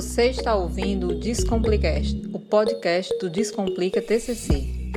Você 0.00 0.26
está 0.26 0.54
ouvindo 0.54 1.08
o 1.08 1.14
Descomplicast, 1.18 2.22
o 2.32 2.38
podcast 2.38 3.12
do 3.18 3.28
Descomplica 3.28 4.00
TCC. 4.00 4.92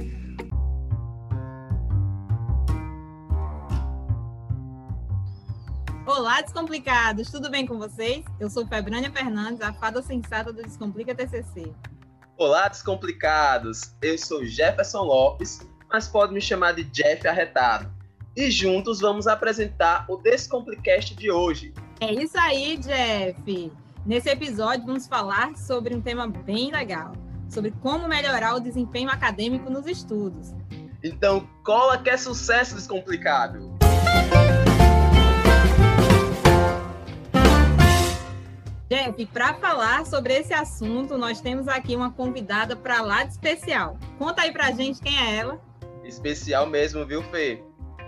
Olá, 6.06 6.42
Descomplicados! 6.42 7.32
Tudo 7.32 7.50
bem 7.50 7.66
com 7.66 7.80
vocês? 7.80 8.24
Eu 8.40 8.48
sou 8.48 8.68
Febrânia 8.68 9.10
Fernandes, 9.10 9.60
a 9.62 9.74
fada 9.74 10.04
sensata 10.04 10.54
do 10.54 10.62
Descomplica 10.62 11.16
TCC. 11.16 11.74
Olá, 12.38 12.68
Descomplicados! 12.68 13.96
Eu 14.04 14.20
sou 14.20 14.46
Jefferson 14.46 15.02
Lopes, 15.02 15.68
mas 15.92 16.08
pode 16.08 16.32
me 16.32 16.40
chamar 16.40 16.74
de 16.74 16.84
Jeff 16.84 17.28
Arretado. 17.28 17.92
E 18.38 18.52
juntos 18.52 19.00
vamos 19.00 19.26
apresentar 19.26 20.06
o 20.08 20.18
Descomplicast 20.18 21.16
de 21.16 21.32
hoje. 21.32 21.74
É 22.00 22.14
isso 22.14 22.38
aí, 22.38 22.78
Jeff! 22.78 23.81
Nesse 24.04 24.30
episódio, 24.30 24.88
vamos 24.88 25.06
falar 25.06 25.56
sobre 25.56 25.96
um 25.96 26.02
tema 26.02 26.28
bem 26.28 26.72
legal, 26.72 27.14
sobre 27.48 27.70
como 27.70 28.08
melhorar 28.08 28.56
o 28.56 28.60
desempenho 28.60 29.12
acadêmico 29.12 29.70
nos 29.70 29.86
estudos. 29.86 30.56
Então, 31.04 31.48
cola 31.64 32.02
que 32.02 32.10
é 32.10 32.18
sucesso 32.18 32.74
descomplicado! 32.74 33.78
Jeff, 38.90 39.26
para 39.28 39.54
falar 39.54 40.04
sobre 40.08 40.34
esse 40.34 40.54
assunto, 40.54 41.16
nós 41.16 41.40
temos 41.40 41.68
aqui 41.68 41.96
uma 41.96 42.12
convidada 42.12 42.76
para 42.76 43.02
lá 43.02 43.24
de 43.24 43.34
especial. 43.34 44.00
Conta 44.18 44.42
aí 44.42 44.52
para 44.52 44.72
gente 44.72 45.00
quem 45.00 45.16
é 45.16 45.36
ela. 45.36 45.62
Especial 46.04 46.66
mesmo, 46.66 47.06
viu, 47.06 47.22
Fê? 47.26 47.64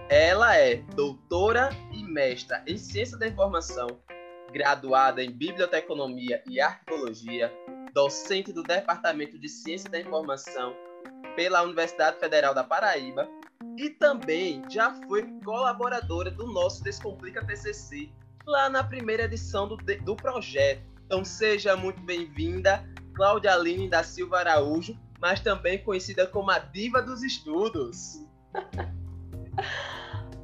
Ela 0.10 0.58
é 0.58 0.78
doutora 0.96 1.70
e 1.92 2.04
mestra 2.04 2.64
em 2.66 2.80
Ciência 2.80 3.16
da 3.16 3.28
Informação 3.28 3.88
graduada 4.54 5.24
em 5.24 5.32
Biblioteconomia 5.32 6.44
e 6.48 6.62
Arquivologia, 6.62 7.52
docente 7.92 8.54
do 8.54 8.62
Departamento 8.62 9.38
de 9.40 9.50
Ciência 9.50 9.90
da 9.90 10.00
Informação 10.00 10.76
pela 11.36 11.64
Universidade 11.64 12.20
Federal 12.20 12.54
da 12.54 12.64
Paraíba 12.64 13.28
e 13.78 13.90
também 13.90 14.62
já 14.70 14.94
foi 15.08 15.24
colaboradora 15.44 16.30
do 16.30 16.46
nosso 16.46 16.84
Descomplica 16.84 17.44
TCC 17.44 18.12
lá 18.46 18.70
na 18.70 18.84
primeira 18.84 19.24
edição 19.24 19.68
do, 19.68 19.76
do 19.78 20.16
projeto. 20.16 20.84
Então 21.06 21.26
seja 21.26 21.76
muito 21.76 22.00
bem-vinda, 22.02 22.88
Cláudia 23.16 23.54
Aline 23.54 23.90
da 23.90 24.04
Silva 24.04 24.40
Araújo, 24.40 24.96
mas 25.20 25.40
também 25.40 25.84
conhecida 25.84 26.28
como 26.28 26.52
a 26.52 26.60
diva 26.60 27.02
dos 27.02 27.24
estudos. 27.24 28.24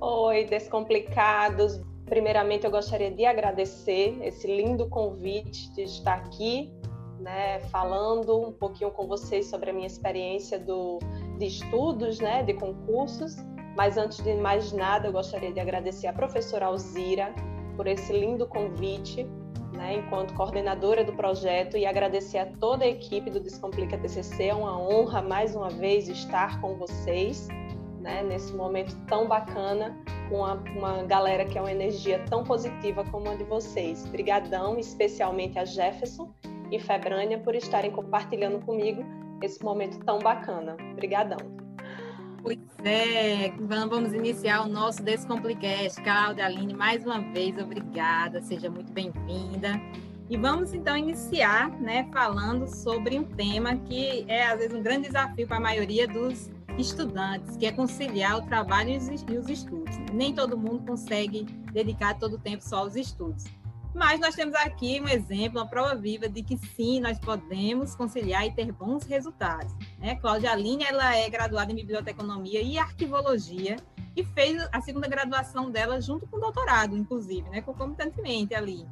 Oi, 0.01 0.45
descomplicados. 0.45 1.81
Primeiramente, 2.09 2.65
eu 2.65 2.71
gostaria 2.71 3.11
de 3.11 3.23
agradecer 3.23 4.17
esse 4.23 4.47
lindo 4.47 4.89
convite 4.89 5.71
de 5.73 5.83
estar 5.83 6.15
aqui, 6.15 6.73
né, 7.19 7.59
falando 7.71 8.47
um 8.47 8.51
pouquinho 8.51 8.89
com 8.89 9.07
vocês 9.07 9.45
sobre 9.45 9.69
a 9.69 9.73
minha 9.73 9.85
experiência 9.85 10.59
do, 10.59 10.97
de 11.37 11.45
estudos, 11.45 12.19
né, 12.19 12.41
de 12.41 12.55
concursos. 12.55 13.35
Mas 13.77 13.95
antes 13.95 14.23
de 14.23 14.33
mais 14.33 14.71
nada, 14.71 15.07
eu 15.07 15.11
gostaria 15.11 15.53
de 15.53 15.59
agradecer 15.59 16.07
a 16.07 16.13
professora 16.13 16.65
Alzira 16.65 17.31
por 17.75 17.85
esse 17.85 18.11
lindo 18.11 18.47
convite, 18.47 19.23
né, 19.71 19.97
enquanto 19.97 20.33
coordenadora 20.33 21.03
do 21.03 21.13
projeto, 21.13 21.77
e 21.77 21.85
agradecer 21.85 22.39
a 22.39 22.47
toda 22.47 22.85
a 22.85 22.87
equipe 22.87 23.29
do 23.29 23.39
Descomplica 23.39 23.99
TCC. 23.99 24.45
É 24.45 24.53
uma 24.55 24.81
honra 24.81 25.21
mais 25.21 25.55
uma 25.55 25.69
vez 25.69 26.09
estar 26.09 26.59
com 26.59 26.75
vocês 26.75 27.47
né, 27.99 28.23
nesse 28.23 28.53
momento 28.53 28.95
tão 29.07 29.27
bacana 29.27 29.97
com 30.29 30.37
uma, 30.37 30.53
uma, 30.75 31.03
galera 31.03 31.45
que 31.45 31.57
é 31.57 31.61
uma 31.61 31.71
energia 31.71 32.23
tão 32.29 32.43
positiva 32.43 33.03
como 33.05 33.29
a 33.29 33.35
de 33.35 33.43
vocês. 33.43 34.05
Obrigadão, 34.05 34.77
especialmente 34.77 35.57
a 35.59 35.65
Jefferson 35.65 36.33
e 36.71 36.79
Febrânia 36.79 37.39
por 37.39 37.55
estarem 37.55 37.91
compartilhando 37.91 38.59
comigo 38.65 39.03
esse 39.41 39.63
momento 39.63 39.99
tão 40.05 40.19
bacana. 40.19 40.75
Obrigadão. 40.91 41.37
Pois 42.41 42.59
é, 42.85 43.51
vamos 43.59 44.13
iniciar 44.13 44.65
o 44.65 44.69
nosso 44.69 45.03
Descomplicast. 45.03 46.01
Cláudia 46.01 46.45
Aline, 46.45 46.73
mais 46.73 47.05
uma 47.05 47.19
vez, 47.19 47.57
obrigada, 47.57 48.41
seja 48.41 48.69
muito 48.69 48.91
bem-vinda. 48.93 49.79
E 50.29 50.37
vamos 50.37 50.73
então 50.73 50.95
iniciar, 50.95 51.71
né, 51.81 52.07
falando 52.13 52.67
sobre 52.67 53.17
um 53.17 53.23
tema 53.23 53.75
que 53.75 54.25
é 54.27 54.45
às 54.45 54.59
vezes 54.59 54.73
um 54.73 54.81
grande 54.81 55.07
desafio 55.07 55.47
para 55.47 55.57
a 55.57 55.59
maioria 55.59 56.07
dos 56.07 56.49
estudantes, 56.79 57.57
que 57.57 57.65
é 57.65 57.71
conciliar 57.71 58.37
o 58.37 58.41
trabalho 58.41 58.91
e 58.91 59.37
os 59.37 59.49
estudos. 59.49 59.95
Nem 60.13 60.33
todo 60.33 60.57
mundo 60.57 60.85
consegue 60.85 61.43
dedicar 61.73 62.17
todo 62.17 62.33
o 62.33 62.39
tempo 62.39 62.63
só 62.63 62.77
aos 62.77 62.95
estudos. 62.95 63.45
Mas 63.93 64.19
nós 64.19 64.35
temos 64.35 64.55
aqui 64.55 65.01
um 65.01 65.07
exemplo, 65.07 65.59
uma 65.59 65.67
prova 65.67 65.95
viva 65.95 66.29
de 66.29 66.43
que 66.43 66.57
sim, 66.57 66.99
nós 66.99 67.19
podemos 67.19 67.95
conciliar 67.95 68.45
e 68.45 68.51
ter 68.51 68.71
bons 68.71 69.03
resultados. 69.03 69.73
Né? 69.97 70.15
Cláudia 70.15 70.51
Aline, 70.51 70.83
ela 70.83 71.15
é 71.15 71.27
graduada 71.29 71.71
em 71.71 71.75
Biblioteconomia 71.75 72.61
e 72.61 72.77
Arquivologia 72.77 73.77
e 74.15 74.23
fez 74.23 74.67
a 74.71 74.81
segunda 74.81 75.07
graduação 75.07 75.71
dela 75.71 75.99
junto 75.99 76.27
com 76.27 76.37
o 76.37 76.39
doutorado, 76.39 76.95
inclusive, 76.95 77.49
né? 77.49 77.61
concomitantemente 77.61 78.53
ali. 78.53 78.85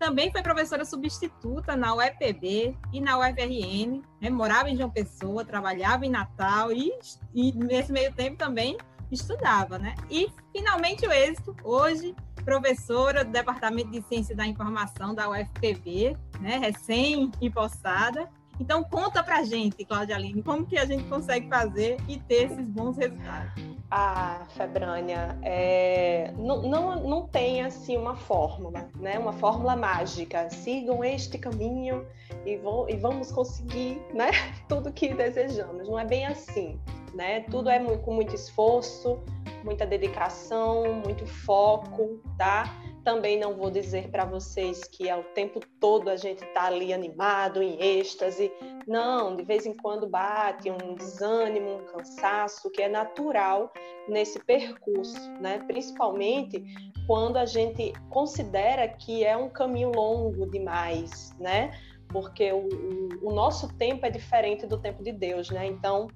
Também 0.00 0.32
foi 0.32 0.42
professora 0.42 0.82
substituta 0.82 1.76
na 1.76 1.94
UEPB 1.94 2.74
e 2.90 3.00
na 3.02 3.18
UFRN, 3.18 4.00
né? 4.18 4.30
morava 4.30 4.70
em 4.70 4.74
João 4.74 4.88
Pessoa, 4.88 5.44
trabalhava 5.44 6.06
em 6.06 6.10
Natal 6.10 6.72
e, 6.72 6.90
e 7.34 7.52
nesse 7.52 7.92
meio 7.92 8.10
tempo 8.14 8.38
também 8.38 8.78
estudava, 9.12 9.78
né? 9.78 9.94
E 10.08 10.32
finalmente 10.56 11.06
o 11.06 11.12
êxito, 11.12 11.54
hoje 11.62 12.16
professora 12.46 13.22
do 13.26 13.30
Departamento 13.30 13.90
de 13.90 14.00
Ciência 14.08 14.34
da 14.34 14.46
Informação 14.46 15.14
da 15.14 15.28
UFPB, 15.28 16.16
né? 16.40 16.56
Recém-impostada. 16.56 18.26
Então 18.60 18.84
conta 18.84 19.22
pra 19.22 19.42
gente, 19.42 19.84
Cláudia 19.86 20.14
Aline, 20.14 20.42
como 20.42 20.66
que 20.66 20.76
a 20.76 20.84
gente 20.84 21.04
consegue 21.04 21.48
fazer 21.48 21.96
e 22.06 22.18
ter 22.18 22.44
esses 22.44 22.66
bons 22.66 22.98
resultados. 22.98 23.70
Ah, 23.90 24.46
Febrânia, 24.50 25.36
é, 25.42 26.32
não, 26.36 26.62
não, 26.62 27.02
não 27.02 27.26
tem 27.26 27.62
assim 27.62 27.96
uma 27.96 28.14
fórmula, 28.14 28.88
né? 28.96 29.18
Uma 29.18 29.32
fórmula 29.32 29.74
mágica. 29.74 30.48
Sigam 30.50 31.02
este 31.02 31.38
caminho 31.38 32.06
e, 32.46 32.56
vão, 32.58 32.88
e 32.88 32.96
vamos 32.96 33.32
conseguir, 33.32 34.00
né? 34.14 34.30
Tudo 34.68 34.92
que 34.92 35.12
desejamos. 35.12 35.88
Não 35.88 35.98
é 35.98 36.04
bem 36.04 36.26
assim, 36.26 36.78
né? 37.14 37.40
Tudo 37.50 37.68
é 37.68 37.80
muito, 37.80 38.02
com 38.02 38.14
muito 38.14 38.32
esforço, 38.34 39.18
muita 39.64 39.84
dedicação, 39.86 40.84
muito 41.04 41.26
foco, 41.26 42.20
tá? 42.38 42.72
Também 43.04 43.38
não 43.38 43.56
vou 43.56 43.70
dizer 43.70 44.10
para 44.10 44.24
vocês 44.24 44.84
que 44.84 45.08
é 45.08 45.16
o 45.16 45.24
tempo 45.24 45.60
todo 45.80 46.10
a 46.10 46.16
gente 46.16 46.44
está 46.44 46.66
ali 46.66 46.92
animado, 46.92 47.62
em 47.62 47.80
êxtase. 47.80 48.52
Não, 48.86 49.34
de 49.34 49.42
vez 49.42 49.64
em 49.64 49.74
quando 49.74 50.06
bate 50.06 50.70
um 50.70 50.94
desânimo, 50.94 51.76
um 51.76 51.84
cansaço, 51.86 52.70
que 52.70 52.82
é 52.82 52.88
natural 52.88 53.72
nesse 54.08 54.38
percurso, 54.40 55.30
né? 55.40 55.58
Principalmente 55.66 56.62
quando 57.06 57.38
a 57.38 57.46
gente 57.46 57.92
considera 58.10 58.86
que 58.86 59.24
é 59.24 59.36
um 59.36 59.48
caminho 59.48 59.92
longo 59.92 60.46
demais, 60.50 61.34
né? 61.38 61.70
Porque 62.08 62.52
o, 62.52 62.68
o, 62.68 63.28
o 63.28 63.32
nosso 63.32 63.72
tempo 63.76 64.04
é 64.04 64.10
diferente 64.10 64.66
do 64.66 64.78
tempo 64.78 65.02
de 65.02 65.12
Deus, 65.12 65.48
né? 65.50 65.66
Então, 65.66 66.08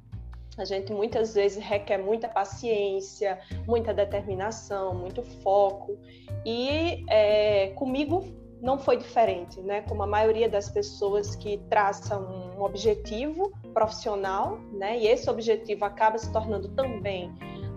a 0.56 0.64
gente 0.64 0.92
muitas 0.92 1.34
vezes 1.34 1.62
requer 1.62 1.98
muita 1.98 2.28
paciência, 2.28 3.38
muita 3.66 3.92
determinação, 3.92 4.94
muito 4.94 5.22
foco. 5.22 5.98
E 6.44 7.04
é, 7.08 7.68
comigo 7.76 8.24
não 8.60 8.78
foi 8.78 8.96
diferente, 8.96 9.60
né? 9.60 9.82
Como 9.82 10.02
a 10.02 10.06
maioria 10.06 10.48
das 10.48 10.70
pessoas 10.70 11.36
que 11.36 11.58
traçam 11.68 12.54
um 12.56 12.62
objetivo 12.62 13.52
profissional, 13.74 14.58
né? 14.72 14.98
E 14.98 15.06
esse 15.06 15.28
objetivo 15.28 15.84
acaba 15.84 16.16
se 16.16 16.32
tornando 16.32 16.68
também 16.68 17.30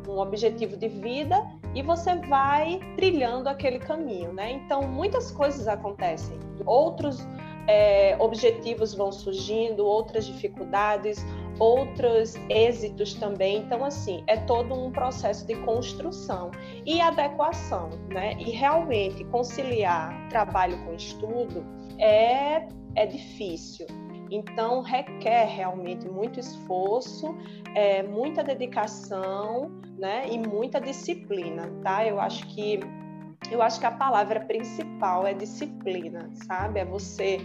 um 0.07 0.19
objetivo 0.19 0.77
de 0.77 0.87
vida 0.87 1.45
e 1.75 1.81
você 1.81 2.15
vai 2.15 2.79
trilhando 2.95 3.49
aquele 3.49 3.79
caminho, 3.79 4.31
né? 4.31 4.51
Então 4.51 4.83
muitas 4.83 5.31
coisas 5.31 5.67
acontecem, 5.67 6.39
outros 6.65 7.19
é, 7.67 8.15
objetivos 8.19 8.93
vão 8.93 9.11
surgindo, 9.11 9.85
outras 9.85 10.25
dificuldades, 10.25 11.23
outros 11.59 12.35
êxitos 12.49 13.13
também. 13.13 13.57
Então, 13.59 13.83
assim, 13.83 14.23
é 14.27 14.37
todo 14.37 14.73
um 14.73 14.91
processo 14.91 15.45
de 15.45 15.55
construção 15.57 16.51
e 16.85 17.01
adequação, 17.01 17.89
né? 18.09 18.35
E 18.39 18.51
realmente 18.51 19.23
conciliar 19.25 20.29
trabalho 20.29 20.77
com 20.85 20.93
estudo 20.93 21.65
é, 21.99 22.67
é 22.95 23.05
difícil. 23.05 23.87
Então, 24.29 24.81
requer 24.81 25.45
realmente 25.45 26.07
muito 26.09 26.39
esforço, 26.39 27.33
é, 27.73 28.03
muita 28.03 28.43
dedicação, 28.43 29.71
né? 29.97 30.27
E 30.29 30.37
muita 30.37 30.79
disciplina, 30.81 31.71
tá? 31.81 32.05
Eu 32.05 32.19
acho 32.19 32.45
que 32.47 32.79
eu 33.51 33.61
acho 33.61 33.79
que 33.79 33.85
a 33.85 33.91
palavra 33.91 34.41
principal 34.41 35.25
é 35.25 35.33
disciplina, 35.33 36.29
sabe? 36.47 36.79
É 36.79 36.85
você 36.85 37.39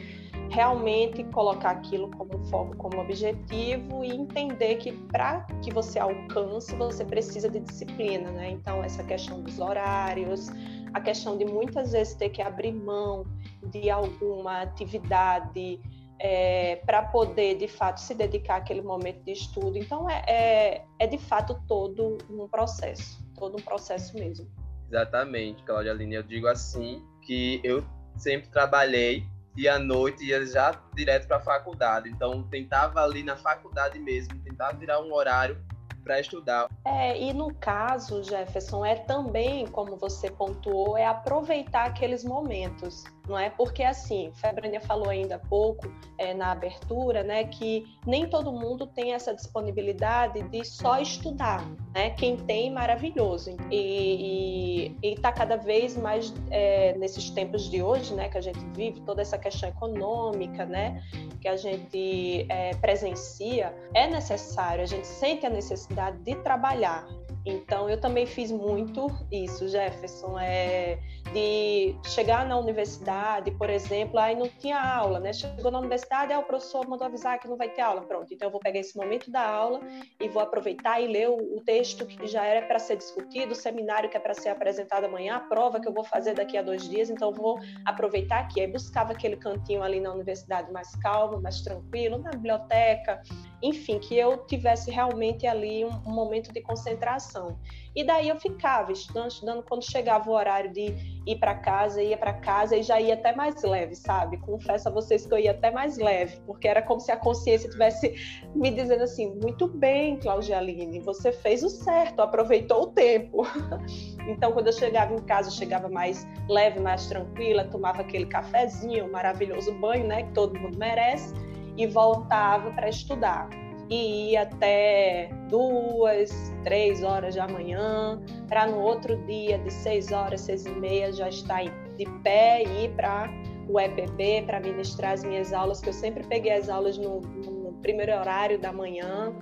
realmente 0.50 1.25
colocar 1.25 1.71
aquilo 1.71 2.11
como 2.11 2.39
foco, 2.47 2.77
como 2.77 3.00
objetivo 3.00 4.05
e 4.05 4.11
entender 4.11 4.77
que 4.77 4.93
para 4.93 5.47
que 5.62 5.73
você 5.73 5.99
alcance, 5.99 6.75
você 6.77 7.05
precisa 7.05 7.49
de 7.49 7.61
disciplina, 7.61 8.31
né? 8.31 8.50
Então, 8.50 8.83
essa 8.83 9.03
questão 9.03 9.41
dos 9.43 9.59
horários, 9.59 10.49
a 10.93 11.00
questão 11.00 11.39
de 11.39 11.44
muitas 11.44 11.93
vezes 11.93 12.15
ter 12.15 12.29
que 12.29 12.43
abrir 12.43 12.73
mão 12.73 13.25
de 13.65 13.89
alguma 13.91 14.62
atividade 14.62 15.81
é, 16.19 16.77
para 16.87 17.03
poder, 17.03 17.56
de 17.56 17.67
fato, 17.67 17.99
se 17.99 18.15
dedicar 18.15 18.56
àquele 18.56 18.83
momento 18.83 19.23
de 19.25 19.33
estudo. 19.33 19.77
Então, 19.77 20.09
é, 20.09 20.23
é, 20.29 20.85
é 20.99 21.06
de 21.06 21.19
fato 21.19 21.61
todo 21.67 22.19
um 22.31 22.47
processo, 22.47 23.25
todo 23.37 23.56
um 23.59 23.62
processo 23.62 24.15
mesmo. 24.15 24.47
Exatamente, 24.89 25.62
Cláudia 25.65 25.91
Aline. 25.91 26.15
Eu 26.15 26.23
digo 26.23 26.47
assim 26.47 27.03
que 27.23 27.61
eu 27.65 27.83
sempre 28.17 28.49
trabalhei 28.50 29.25
e 29.56 29.69
à 29.69 29.78
noite 29.78 30.25
ia 30.25 30.44
já 30.46 30.81
direto 30.94 31.26
para 31.26 31.37
a 31.37 31.40
faculdade. 31.40 32.08
Então, 32.08 32.43
tentava 32.44 33.02
ali 33.02 33.22
na 33.22 33.37
faculdade 33.37 33.99
mesmo, 33.99 34.38
tentava 34.40 34.76
virar 34.76 35.00
um 35.00 35.12
horário 35.12 35.58
para 36.02 36.20
estudar. 36.20 36.69
É, 36.84 37.20
e 37.20 37.32
no 37.32 37.54
caso, 37.54 38.22
Jefferson, 38.25 38.84
é 38.84 38.96
também, 38.96 39.66
como 39.66 39.96
você 39.96 40.31
pontuou, 40.31 40.99
é 40.99 41.06
aproveitar 41.06 41.87
aqueles 41.87 42.25
momentos, 42.25 43.04
não 43.28 43.38
é? 43.38 43.50
Porque 43.50 43.82
assim, 43.82 44.30
Febrania 44.34 44.80
falou 44.80 45.08
ainda 45.08 45.36
há 45.36 45.38
pouco 45.38 45.90
é, 46.19 46.34
na 46.34 46.52
abertura, 46.52 47.22
né, 47.22 47.44
que 47.44 47.84
nem 48.06 48.28
todo 48.28 48.52
mundo 48.52 48.86
tem 48.86 49.12
essa 49.12 49.34
disponibilidade 49.34 50.42
de 50.48 50.64
só 50.64 51.00
estudar, 51.00 51.64
né? 51.94 52.10
Quem 52.10 52.36
tem, 52.36 52.70
maravilhoso. 52.70 53.56
E 53.70 54.94
está 55.02 55.32
cada 55.32 55.56
vez 55.56 55.96
mais 55.96 56.32
é, 56.50 56.96
nesses 56.98 57.30
tempos 57.30 57.70
de 57.70 57.82
hoje, 57.82 58.14
né, 58.14 58.28
que 58.28 58.38
a 58.38 58.40
gente 58.40 58.60
vive 58.74 59.00
toda 59.00 59.22
essa 59.22 59.38
questão 59.38 59.69
econômica, 59.69 60.64
né, 60.64 61.02
que 61.40 61.48
a 61.48 61.56
gente 61.56 62.46
é, 62.48 62.74
presencia, 62.76 63.74
é 63.94 64.06
necessário, 64.06 64.82
a 64.82 64.86
gente 64.86 65.06
sente 65.06 65.46
a 65.46 65.50
necessidade 65.50 66.19
de 66.19 66.34
trabalhar, 66.36 67.06
então, 67.44 67.90
eu 67.90 68.00
também 68.00 68.24
fiz 68.24 68.52
muito 68.52 69.10
isso, 69.30 69.69
Jefferson, 69.69 70.38
é, 70.38 70.98
de 71.32 71.94
chegar 72.05 72.46
na 72.46 72.58
universidade, 72.58 73.50
por 73.52 73.70
exemplo, 73.70 74.19
aí 74.19 74.37
não 74.37 74.49
tinha 74.49 74.79
aula, 74.79 75.19
né? 75.19 75.32
Chegou 75.32 75.70
na 75.70 75.79
universidade, 75.79 76.32
aí 76.32 76.38
o 76.38 76.43
professor 76.43 76.87
mandou 76.87 77.06
avisar 77.06 77.38
que 77.38 77.49
não 77.49 77.56
vai 77.56 77.69
ter 77.69 77.81
aula, 77.81 78.02
pronto. 78.02 78.32
Então, 78.32 78.49
eu 78.49 78.52
vou 78.52 78.61
pegar 78.61 78.81
esse 78.81 78.96
momento 78.96 79.31
da 79.31 79.46
aula 79.46 79.81
e 80.20 80.29
vou 80.29 80.43
aproveitar 80.43 81.00
e 81.00 81.06
ler 81.06 81.29
o, 81.29 81.56
o 81.56 81.61
texto 81.64 82.06
que 82.06 82.26
já 82.26 82.44
era 82.44 82.67
para 82.67 82.79
ser 82.79 82.96
discutido, 82.96 83.52
o 83.52 83.55
seminário 83.55 84.11
que 84.11 84.17
é 84.17 84.20
para 84.20 84.34
ser 84.34 84.50
apresentado 84.50 85.05
amanhã, 85.05 85.37
a 85.37 85.40
prova 85.40 85.81
que 85.81 85.88
eu 85.88 85.93
vou 85.93 86.05
fazer 86.05 86.34
daqui 86.34 86.56
a 86.56 86.62
dois 86.62 86.88
dias, 86.88 87.08
então 87.08 87.31
eu 87.31 87.34
vou 87.34 87.58
aproveitar 87.84 88.40
aqui. 88.40 88.61
Aí 88.61 88.67
buscava 88.67 89.12
aquele 89.12 89.37
cantinho 89.37 89.82
ali 89.82 90.00
na 90.00 90.12
universidade 90.12 90.70
mais 90.70 90.94
calmo, 90.96 91.40
mais 91.40 91.62
tranquilo, 91.62 92.19
na 92.19 92.31
biblioteca, 92.31 93.23
enfim, 93.62 93.99
que 93.99 94.17
eu 94.17 94.38
tivesse 94.46 94.90
realmente 94.90 95.46
ali 95.46 95.84
um, 95.84 96.02
um 96.06 96.12
momento 96.12 96.52
de 96.52 96.61
concentração. 96.61 97.58
E 97.94 98.05
daí 98.05 98.29
eu 98.29 98.37
ficava 98.37 98.91
estudando, 98.91 99.31
estudando, 99.31 99.62
quando 99.62 99.85
chegava 99.85 100.29
o 100.31 100.33
horário 100.33 100.73
de 100.73 100.94
ir 101.27 101.37
para 101.39 101.55
casa, 101.55 102.03
ia 102.03 102.17
para 102.17 102.33
casa 102.33 102.77
e 102.77 102.83
já 102.83 102.99
ia 102.99 103.15
até 103.15 103.35
mais 103.35 103.62
leve, 103.62 103.94
sabe? 103.94 104.39
Confesso 104.39 104.89
a 104.89 104.93
vocês 104.93 105.27
que 105.27 105.35
eu 105.35 105.39
ia 105.39 105.50
até 105.50 105.71
mais 105.71 105.99
leve, 105.99 106.41
porque 106.47 106.67
era 106.67 106.81
como 106.81 107.00
se 107.00 107.12
a 107.12 107.17
consciência 107.17 107.69
tivesse 107.69 108.15
me 108.55 108.71
dizendo 108.71 109.03
assim: 109.03 109.35
muito 109.43 109.69
bem, 109.69 110.19
Claudia 110.19 110.59
Aline, 110.59 111.00
você 111.00 111.31
fez 111.31 111.62
o 111.62 111.69
certo, 111.69 112.21
aproveitou 112.21 112.85
o 112.85 112.87
tempo. 112.89 113.47
então, 114.27 114.53
quando 114.53 114.69
eu 114.69 114.73
chegava 114.73 115.12
em 115.12 115.23
casa, 115.23 115.49
eu 115.49 115.53
chegava 115.53 115.89
mais 115.89 116.27
leve, 116.49 116.81
mais 116.81 117.06
tranquila, 117.06 117.65
tomava 117.65 118.00
aquele 118.00 118.27
cafezinho, 118.27 119.11
maravilhoso 119.12 119.73
banho, 119.75 120.06
né, 120.06 120.23
que 120.23 120.33
todo 120.33 120.59
mundo 120.59 120.79
merece, 120.79 121.35
e 121.77 121.87
voltava 121.87 122.71
para 122.71 122.89
estudar 122.89 123.62
e 123.90 124.32
ir 124.32 124.37
até 124.37 125.29
duas, 125.49 126.31
três 126.64 127.02
horas 127.02 127.34
da 127.34 127.46
manhã, 127.46 128.20
para 128.49 128.67
no 128.67 128.81
outro 128.81 129.17
dia, 129.26 129.58
de 129.58 129.70
seis 129.70 130.12
horas, 130.12 130.43
seis 130.43 130.67
e 130.67 130.70
meia, 130.70 131.12
já 131.12 131.29
estar 131.29 131.62
de 131.96 132.06
pé 132.23 132.64
e 132.64 132.84
ir 132.84 132.90
para 132.90 133.29
o 133.69 133.79
EPB 133.79 134.43
para 134.46 134.61
ministrar 134.61 135.12
as 135.12 135.25
minhas 135.25 135.52
aulas, 135.52 135.81
que 135.81 135.88
eu 135.88 135.93
sempre 135.93 136.25
peguei 136.25 136.52
as 136.52 136.69
aulas 136.69 136.99
no, 136.99 137.20
no 137.20 137.73
primeiro 137.82 138.12
horário 138.12 138.58
da 138.58 138.73
manhã, 138.73 139.32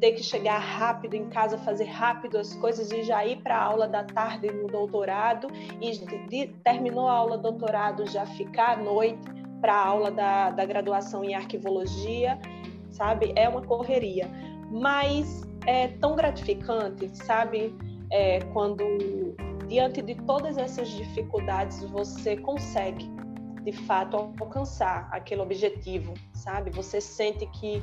ter 0.00 0.12
que 0.12 0.22
chegar 0.22 0.58
rápido 0.58 1.14
em 1.14 1.28
casa, 1.28 1.56
fazer 1.58 1.84
rápido 1.84 2.38
as 2.38 2.54
coisas 2.56 2.90
e 2.90 3.02
já 3.04 3.24
ir 3.24 3.36
para 3.42 3.56
a 3.56 3.62
aula 3.62 3.88
da 3.88 4.04
tarde 4.04 4.50
no 4.50 4.66
doutorado. 4.66 5.48
E 5.80 5.92
de, 6.28 6.48
terminou 6.62 7.08
a 7.08 7.12
aula 7.12 7.38
do 7.38 7.50
doutorado 7.50 8.06
já 8.10 8.26
ficar 8.26 8.78
à 8.78 8.82
noite 8.82 9.22
para 9.60 9.72
a 9.72 9.86
aula 9.86 10.10
da, 10.10 10.50
da 10.50 10.64
graduação 10.64 11.24
em 11.24 11.34
arquivologia 11.34 12.38
sabe? 12.94 13.32
É 13.36 13.48
uma 13.48 13.62
correria, 13.62 14.30
mas 14.70 15.42
é 15.66 15.88
tão 15.88 16.14
gratificante, 16.14 17.08
sabe? 17.16 17.74
É, 18.10 18.40
quando 18.52 18.84
diante 19.66 20.02
de 20.02 20.14
todas 20.14 20.56
essas 20.56 20.88
dificuldades 20.88 21.82
você 21.84 22.36
consegue 22.36 23.10
de 23.62 23.72
fato 23.72 24.16
alcançar 24.16 25.08
aquele 25.10 25.40
objetivo, 25.40 26.14
sabe? 26.32 26.70
Você 26.70 27.00
sente 27.00 27.46
que 27.46 27.82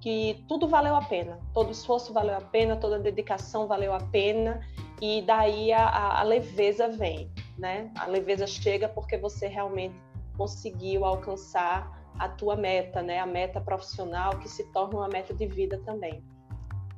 que 0.00 0.44
tudo 0.48 0.66
valeu 0.66 0.96
a 0.96 1.02
pena, 1.02 1.38
todo 1.54 1.70
esforço 1.70 2.12
valeu 2.12 2.36
a 2.36 2.40
pena, 2.40 2.76
toda 2.76 2.98
dedicação 2.98 3.68
valeu 3.68 3.94
a 3.94 4.00
pena 4.00 4.60
e 5.00 5.22
daí 5.22 5.72
a, 5.72 6.18
a 6.18 6.22
leveza 6.24 6.88
vem, 6.88 7.30
né? 7.56 7.88
A 7.96 8.06
leveza 8.06 8.44
chega 8.44 8.88
porque 8.88 9.16
você 9.16 9.46
realmente 9.46 9.94
conseguiu 10.36 11.04
alcançar 11.04 12.01
a 12.22 12.28
tua 12.28 12.54
meta, 12.54 13.02
né? 13.02 13.18
A 13.18 13.26
meta 13.26 13.60
profissional 13.60 14.38
que 14.38 14.48
se 14.48 14.64
torna 14.72 15.00
uma 15.00 15.08
meta 15.08 15.34
de 15.34 15.44
vida 15.46 15.78
também. 15.84 16.22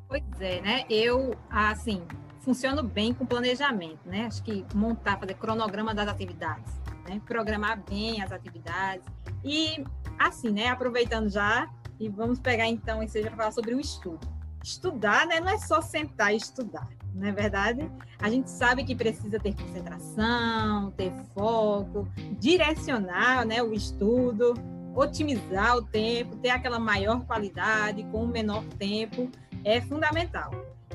Pois 0.06 0.22
é, 0.38 0.60
né? 0.60 0.84
Eu, 0.90 1.34
assim, 1.50 2.02
funciono 2.40 2.82
bem 2.82 3.14
com 3.14 3.24
planejamento, 3.24 4.00
né? 4.04 4.26
Acho 4.26 4.42
que 4.42 4.66
montar, 4.74 5.18
fazer 5.18 5.34
cronograma 5.34 5.94
das 5.94 6.08
atividades, 6.08 6.74
né? 7.08 7.20
Programar 7.24 7.82
bem 7.88 8.22
as 8.22 8.30
atividades 8.30 9.06
e, 9.42 9.82
assim, 10.18 10.50
né? 10.50 10.68
Aproveitando 10.68 11.30
já 11.30 11.70
e 11.98 12.08
vamos 12.08 12.38
pegar 12.38 12.66
então 12.66 13.02
e 13.02 13.08
seja 13.08 13.30
falar 13.30 13.50
sobre 13.50 13.74
o 13.74 13.80
estudo. 13.80 14.28
Estudar, 14.62 15.26
né? 15.26 15.40
Não 15.40 15.48
é 15.48 15.58
só 15.58 15.80
sentar 15.80 16.34
e 16.34 16.36
estudar, 16.36 16.88
não 17.14 17.28
é 17.28 17.32
verdade? 17.32 17.90
A 18.20 18.28
gente 18.28 18.50
sabe 18.50 18.84
que 18.84 18.94
precisa 18.94 19.38
ter 19.40 19.54
concentração, 19.54 20.90
ter 20.90 21.12
foco, 21.34 22.06
direcionar, 22.38 23.46
né? 23.46 23.62
O 23.62 23.72
estudo 23.72 24.54
otimizar 24.94 25.76
o 25.76 25.82
tempo, 25.82 26.36
ter 26.36 26.50
aquela 26.50 26.78
maior 26.78 27.24
qualidade 27.26 28.04
com 28.04 28.24
o 28.24 28.28
menor 28.28 28.64
tempo 28.78 29.30
é 29.64 29.80
fundamental. 29.80 30.50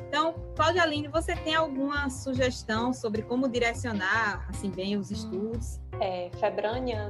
Então, 0.08 0.34
Cláudia 0.56 0.82
Aline, 0.82 1.08
você 1.08 1.36
tem 1.36 1.54
alguma 1.54 2.10
sugestão 2.10 2.92
sobre 2.94 3.22
como 3.22 3.48
direcionar 3.48 4.48
assim 4.50 4.72
bem 4.72 4.98
os 4.98 5.12
estudos? 5.12 5.80
É, 6.00 6.32
Febrânia, 6.40 7.10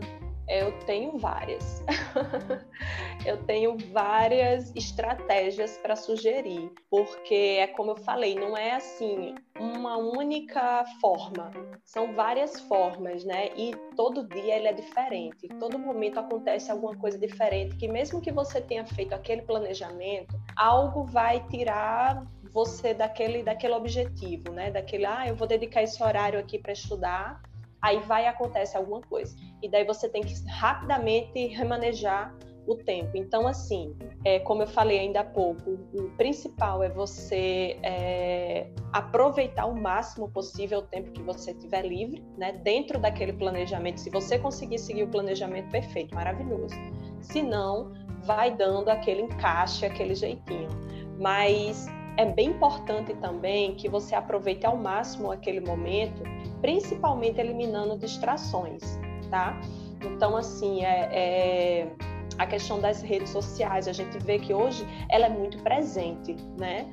eu 0.50 0.72
tenho 0.86 1.18
várias. 1.18 1.84
eu 3.26 3.38
tenho 3.46 3.78
várias 3.94 4.76
estratégias 4.76 5.78
para 5.78 5.96
sugerir, 5.96 6.72
porque 6.90 7.58
é 7.60 7.68
como 7.68 7.92
eu 7.92 7.98
falei, 7.98 8.34
não 8.36 8.58
é 8.58 8.74
assim 8.74 9.36
uma 9.60 9.98
única 9.98 10.84
forma, 11.00 11.52
são 11.86 12.14
várias 12.14 12.60
formas, 12.62 13.24
né? 13.24 13.50
E 13.56 13.76
todo 13.96 14.28
dia 14.28 14.56
ele 14.56 14.68
é 14.68 14.74
diferente, 14.74 15.48
todo 15.60 15.78
momento 15.78 16.20
acontece 16.20 16.72
alguma 16.72 16.96
coisa 16.96 17.18
diferente, 17.18 17.76
que 17.76 17.88
mesmo 17.88 18.22
que 18.22 18.32
você 18.32 18.60
tenha 18.60 18.86
feito 18.86 19.14
aquele 19.14 19.44
planejamento, 19.44 20.40
algo 20.56 21.04
vai 21.04 21.46
tirar 21.48 22.26
você 22.52 22.94
daquele 22.94 23.44
daquele 23.44 23.74
objetivo, 23.74 24.52
né? 24.52 24.72
Daquele, 24.72 25.06
ah, 25.06 25.28
eu 25.28 25.36
vou 25.36 25.48
dedicar 25.48 25.84
esse 25.84 26.02
horário 26.02 26.40
aqui 26.40 26.58
para 26.58 26.74
estudar 26.74 27.42
aí 27.82 28.00
vai 28.00 28.28
acontece 28.28 28.78
alguma 28.78 29.02
coisa. 29.02 29.36
E 29.62 29.70
daí 29.70 29.86
você 29.86 30.10
tem 30.10 30.22
que 30.22 30.34
rapidamente 30.48 31.48
remanejar 31.48 32.36
o 32.68 32.76
tempo. 32.76 33.12
Então, 33.16 33.48
assim, 33.48 33.96
é, 34.24 34.40
como 34.40 34.62
eu 34.62 34.68
falei 34.68 35.00
ainda 35.00 35.22
há 35.22 35.24
pouco, 35.24 35.72
o 35.94 36.10
principal 36.18 36.84
é 36.84 36.90
você 36.90 37.80
é, 37.82 38.68
aproveitar 38.94 39.66
o 39.66 39.80
máximo 39.80 40.30
possível 40.30 40.80
o 40.80 40.84
tempo 40.84 41.12
que 41.12 41.22
você 41.22 41.54
tiver 41.54 41.86
livre, 41.86 42.24
né? 42.38 42.54
Dentro 42.64 43.00
daquele 43.00 43.34
planejamento. 43.34 44.00
Se 44.00 44.10
você 44.10 44.38
conseguir 44.38 44.78
seguir 44.78 45.04
o 45.04 45.08
planejamento 45.08 45.70
perfeito, 45.72 46.14
maravilhoso. 46.14 46.76
Se 47.22 47.42
não, 47.42 47.92
vai 48.24 48.56
dando 48.56 48.90
aquele 48.90 49.24
encaixe, 49.24 49.86
aquele 49.86 50.14
jeitinho. 50.14 50.70
Mas 51.18 51.88
é 52.18 52.26
bem 52.26 52.50
importante 52.50 53.14
também 53.16 53.76
que 53.76 53.90
você 53.90 54.14
aproveite 54.14 54.66
ao 54.66 54.78
máximo 54.78 55.32
aquele 55.32 55.62
momento 55.62 56.22
principalmente 56.62 57.40
eliminando 57.40 57.98
distrações, 57.98 58.82
tá? 59.30 59.60
Então, 60.04 60.36
assim, 60.36 60.84
é, 60.84 61.10
é, 61.12 61.92
a 62.38 62.46
questão 62.46 62.80
das 62.80 63.02
redes 63.02 63.30
sociais, 63.30 63.88
a 63.88 63.94
gente 63.94 64.18
vê 64.20 64.40
que 64.40 64.54
hoje 64.54 64.86
ela 65.10 65.26
é 65.26 65.30
muito 65.30 65.62
presente, 65.64 66.36
né? 66.58 66.88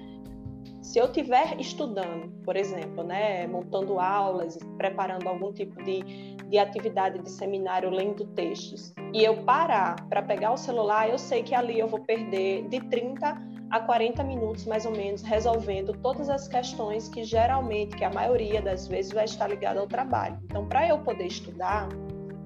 Se 0.82 0.98
eu 1.00 1.06
estiver 1.06 1.60
estudando, 1.60 2.28
por 2.44 2.56
exemplo, 2.56 3.02
né, 3.02 3.46
montando 3.48 3.98
aulas, 3.98 4.56
preparando 4.76 5.28
algum 5.28 5.52
tipo 5.52 5.82
de, 5.82 6.36
de 6.48 6.58
atividade 6.58 7.18
de 7.18 7.28
seminário, 7.28 7.90
lendo 7.90 8.24
textos, 8.28 8.94
e 9.12 9.24
eu 9.24 9.42
parar 9.42 9.96
para 10.08 10.22
pegar 10.22 10.52
o 10.52 10.56
celular, 10.56 11.10
eu 11.10 11.18
sei 11.18 11.42
que 11.42 11.54
ali 11.54 11.78
eu 11.78 11.88
vou 11.88 12.00
perder 12.00 12.68
de 12.68 12.80
30 12.88 13.55
a 13.70 13.80
40 13.80 14.22
minutos 14.22 14.64
mais 14.64 14.86
ou 14.86 14.92
menos 14.92 15.22
resolvendo 15.22 15.92
todas 15.94 16.28
as 16.28 16.46
questões 16.46 17.08
que 17.08 17.24
geralmente, 17.24 17.96
que 17.96 18.04
a 18.04 18.10
maioria 18.10 18.62
das 18.62 18.86
vezes 18.86 19.12
vai 19.12 19.24
estar 19.24 19.48
ligada 19.48 19.80
ao 19.80 19.86
trabalho. 19.86 20.38
Então, 20.44 20.66
para 20.66 20.88
eu 20.88 20.98
poder 20.98 21.26
estudar, 21.26 21.88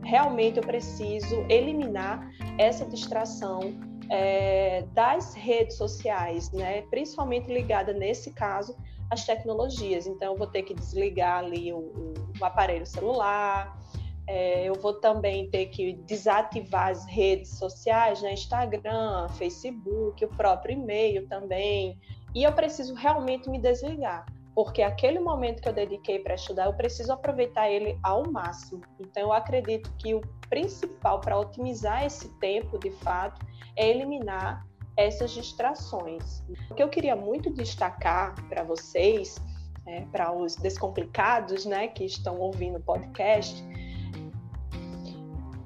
realmente 0.03 0.57
eu 0.59 0.63
preciso 0.63 1.45
eliminar 1.49 2.31
essa 2.59 2.85
distração 2.87 3.61
é, 4.09 4.85
das 4.93 5.35
redes 5.35 5.77
sociais, 5.77 6.51
né? 6.53 6.83
principalmente 6.91 7.53
ligada 7.53 7.93
nesse 7.93 8.33
caso 8.33 8.75
às 9.11 9.25
tecnologias. 9.25 10.07
Então, 10.07 10.33
eu 10.33 10.39
vou 10.39 10.47
ter 10.47 10.63
que 10.63 10.75
desligar 10.75 11.45
ali 11.45 11.73
o, 11.73 12.15
o 12.41 12.45
aparelho 12.45 12.87
celular, 12.87 13.79
é, 14.27 14.65
eu 14.65 14.75
vou 14.75 14.95
também 14.95 15.51
ter 15.51 15.67
que 15.67 15.95
desativar 16.07 16.91
as 16.91 17.05
redes 17.07 17.59
sociais, 17.59 18.23
né? 18.23 18.33
Instagram, 18.33 19.29
Facebook, 19.31 20.25
o 20.25 20.29
próprio 20.29 20.75
e-mail 20.75 21.27
também. 21.29 21.99
E 22.35 22.45
eu 22.45 22.53
preciso 22.53 22.95
realmente 22.95 23.51
me 23.51 23.59
desligar, 23.59 24.25
porque 24.55 24.83
aquele 24.83 25.19
momento 25.19 25.61
que 25.61 25.69
eu 25.69 25.73
dediquei 25.73 26.21
para 26.21 26.35
estudar, 26.35 26.67
eu 26.67 26.75
preciso 26.75 27.13
aproveitar 27.13 27.69
ele 27.69 27.99
ao 28.03 28.31
máximo. 28.31 28.83
Então, 29.01 29.25
eu 29.25 29.33
acredito 29.33 29.93
que 29.99 30.15
o 30.15 30.21
principal 30.49 31.21
para 31.21 31.39
otimizar 31.39 32.05
esse 32.05 32.29
tempo, 32.39 32.79
de 32.79 32.91
fato, 32.91 33.45
é 33.77 33.89
eliminar 33.89 34.65
essas 34.97 35.31
distrações. 35.31 36.43
O 36.71 36.75
que 36.75 36.83
eu 36.83 36.89
queria 36.89 37.17
muito 37.17 37.51
destacar 37.51 38.35
para 38.49 38.63
vocês, 38.63 39.41
é, 39.87 40.03
para 40.13 40.33
os 40.33 40.57
descomplicados, 40.57 41.65
né, 41.65 41.89
que 41.89 42.05
estão 42.05 42.39
ouvindo 42.39 42.79
o 42.79 42.83
podcast, 42.83 43.65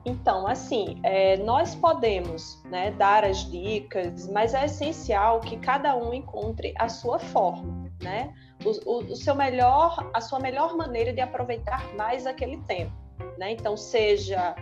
então, 0.04 0.46
assim, 0.46 1.00
é, 1.02 1.38
nós 1.38 1.74
podemos 1.74 2.62
né, 2.64 2.90
dar 2.90 3.24
as 3.24 3.50
dicas, 3.50 4.28
mas 4.28 4.52
é 4.52 4.66
essencial 4.66 5.40
que 5.40 5.56
cada 5.56 5.96
um 5.96 6.12
encontre 6.12 6.74
a 6.78 6.88
sua 6.88 7.18
forma, 7.18 7.90
né? 8.02 8.34
O, 8.64 8.70
o, 8.90 8.98
o, 9.12 9.16
seu 9.16 9.34
melhor, 9.34 10.10
a 10.12 10.20
sua 10.20 10.38
melhor 10.38 10.76
maneira 10.76 11.12
de 11.12 11.20
aproveitar 11.20 11.94
mais 11.94 12.26
aquele 12.26 12.58
tempo, 12.64 12.92
né? 13.38 13.52
Então, 13.52 13.76
seja 13.76 14.54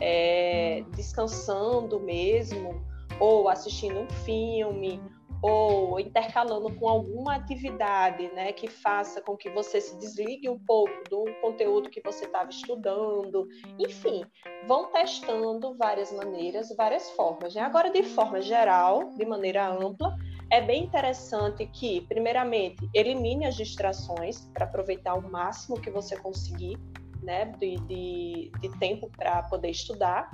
é, 0.00 0.84
descansando 0.94 1.98
mesmo, 1.98 2.84
ou 3.18 3.48
assistindo 3.48 4.00
um 4.00 4.10
filme, 4.10 5.00
ou 5.42 5.98
intercalando 5.98 6.74
com 6.74 6.88
alguma 6.88 7.36
atividade 7.36 8.30
né, 8.34 8.52
que 8.52 8.68
faça 8.68 9.20
com 9.22 9.36
que 9.36 9.48
você 9.50 9.80
se 9.80 9.96
desligue 9.98 10.48
um 10.48 10.58
pouco 10.58 10.92
do 11.08 11.24
conteúdo 11.40 11.88
que 11.88 12.02
você 12.02 12.26
estava 12.26 12.50
estudando. 12.50 13.48
Enfim, 13.78 14.24
vão 14.66 14.90
testando 14.90 15.74
várias 15.76 16.12
maneiras, 16.12 16.74
várias 16.76 17.10
formas. 17.12 17.54
Né? 17.54 17.62
Agora, 17.62 17.90
de 17.90 18.02
forma 18.02 18.40
geral, 18.40 19.10
de 19.16 19.24
maneira 19.24 19.68
ampla, 19.68 20.14
é 20.50 20.60
bem 20.60 20.84
interessante 20.84 21.64
que, 21.66 22.00
primeiramente, 22.02 22.88
elimine 22.92 23.46
as 23.46 23.54
distrações 23.54 24.40
para 24.52 24.64
aproveitar 24.64 25.14
o 25.14 25.30
máximo 25.30 25.80
que 25.80 25.90
você 25.90 26.16
conseguir 26.16 26.76
né, 27.22 27.46
de, 27.58 27.76
de, 27.76 28.52
de 28.60 28.68
tempo 28.78 29.08
para 29.16 29.42
poder 29.44 29.70
estudar. 29.70 30.30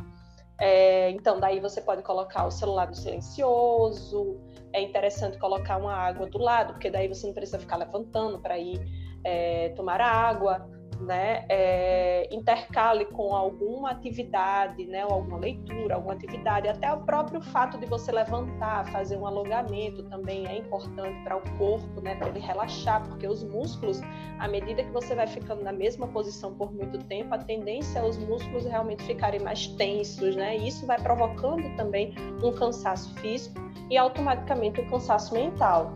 É, 0.59 1.11
então, 1.11 1.39
daí 1.39 1.61
você 1.61 1.81
pode 1.83 2.03
colocar 2.03 2.47
o 2.47 2.51
celular 2.51 2.89
no 2.89 2.95
silencioso. 2.95 4.41
É 4.77 4.83
interessante 4.83 5.39
colocar 5.39 5.79
uma 5.79 5.95
água 5.95 6.27
do 6.27 6.37
lado, 6.37 6.75
porque 6.75 6.91
daí 6.91 7.09
você 7.09 7.27
não 7.27 7.33
precisa 7.33 7.59
ficar 7.59 7.77
levantando 7.77 8.39
para 8.39 8.59
ir 8.59 8.79
é, 9.25 9.71
tomar 9.71 10.03
água 10.03 10.69
né, 11.01 11.45
é, 11.49 12.29
intercale 12.35 13.05
com 13.07 13.35
alguma 13.35 13.91
atividade, 13.91 14.87
né, 14.87 15.05
ou 15.05 15.13
alguma 15.13 15.39
leitura, 15.39 15.95
alguma 15.95 16.15
atividade, 16.15 16.69
até 16.69 16.93
o 16.93 16.99
próprio 17.01 17.41
fato 17.41 17.79
de 17.79 17.87
você 17.87 18.11
levantar, 18.11 18.91
fazer 18.91 19.17
um 19.17 19.27
alongamento 19.27 20.03
também 20.05 20.47
é 20.47 20.59
importante 20.59 21.23
para 21.23 21.37
o 21.37 21.59
corpo, 21.59 22.01
né, 22.01 22.15
para 22.17 22.29
ele 22.29 22.41
relaxar, 22.41 23.07
porque 23.07 23.27
os 23.27 23.45
músculos, 23.45 24.01
à 24.39 24.49
medida 24.49 24.83
que 24.83 24.91
você 24.91 25.15
vai 25.15 25.27
ficando 25.27 25.63
na 25.63 25.73
mesma 25.73 26.07
posição 26.09 26.55
por 26.55 26.73
muito 26.73 26.99
tempo, 27.05 27.35
a 27.35 27.39
tendência 27.39 27.99
é 27.99 28.05
os 28.05 28.19
músculos 28.19 28.65
realmente 28.65 29.03
ficarem 29.05 29.41
mais 29.41 29.67
tensos, 29.69 30.35
né, 30.35 30.57
e 30.57 30.69
isso 30.69 30.87
vai 30.87 31.01
provocando 31.01 31.75
também 31.77 32.15
um 32.43 32.53
cansaço 32.53 33.15
físico 33.21 33.61
e 33.91 33.97
automaticamente 33.97 34.81
um 34.81 34.91
cansaço 34.91 35.35
mental. 35.35 35.95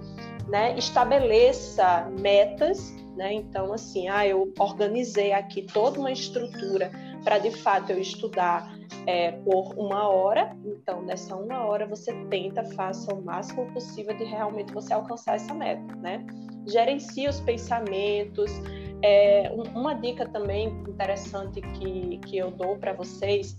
Né? 0.50 0.76
Estabeleça 0.76 2.11
metas 2.19 2.92
né? 3.21 3.35
Então, 3.35 3.73
assim, 3.73 4.09
ah, 4.09 4.26
eu 4.26 4.50
organizei 4.59 5.33
aqui 5.33 5.61
toda 5.61 6.00
uma 6.00 6.11
estrutura 6.11 6.90
para 7.23 7.38
de 7.38 7.50
fato 7.50 7.90
eu 7.90 7.99
estudar 7.99 8.75
é, 9.07 9.33
por 9.33 9.75
uma 9.76 10.09
hora. 10.09 10.57
Então, 10.64 11.02
nessa 11.02 11.37
uma 11.37 11.66
hora 11.66 11.87
você 11.87 12.14
tenta, 12.30 12.64
faça 12.64 13.14
o 13.14 13.23
máximo 13.23 13.71
possível 13.73 14.16
de 14.16 14.25
realmente 14.25 14.73
você 14.73 14.95
alcançar 14.95 15.37
essa 15.37 15.52
meta, 15.52 15.95
né? 15.97 16.25
Gerencie 16.66 17.28
os 17.28 17.40
pensamentos. 17.40 18.50
É, 19.02 19.52
uma 19.75 19.95
dica 19.95 20.26
também 20.26 20.69
interessante 20.88 21.61
que, 21.61 22.19
que 22.19 22.38
eu 22.38 22.50
dou 22.50 22.78
para 22.78 22.95
vocês 22.95 23.59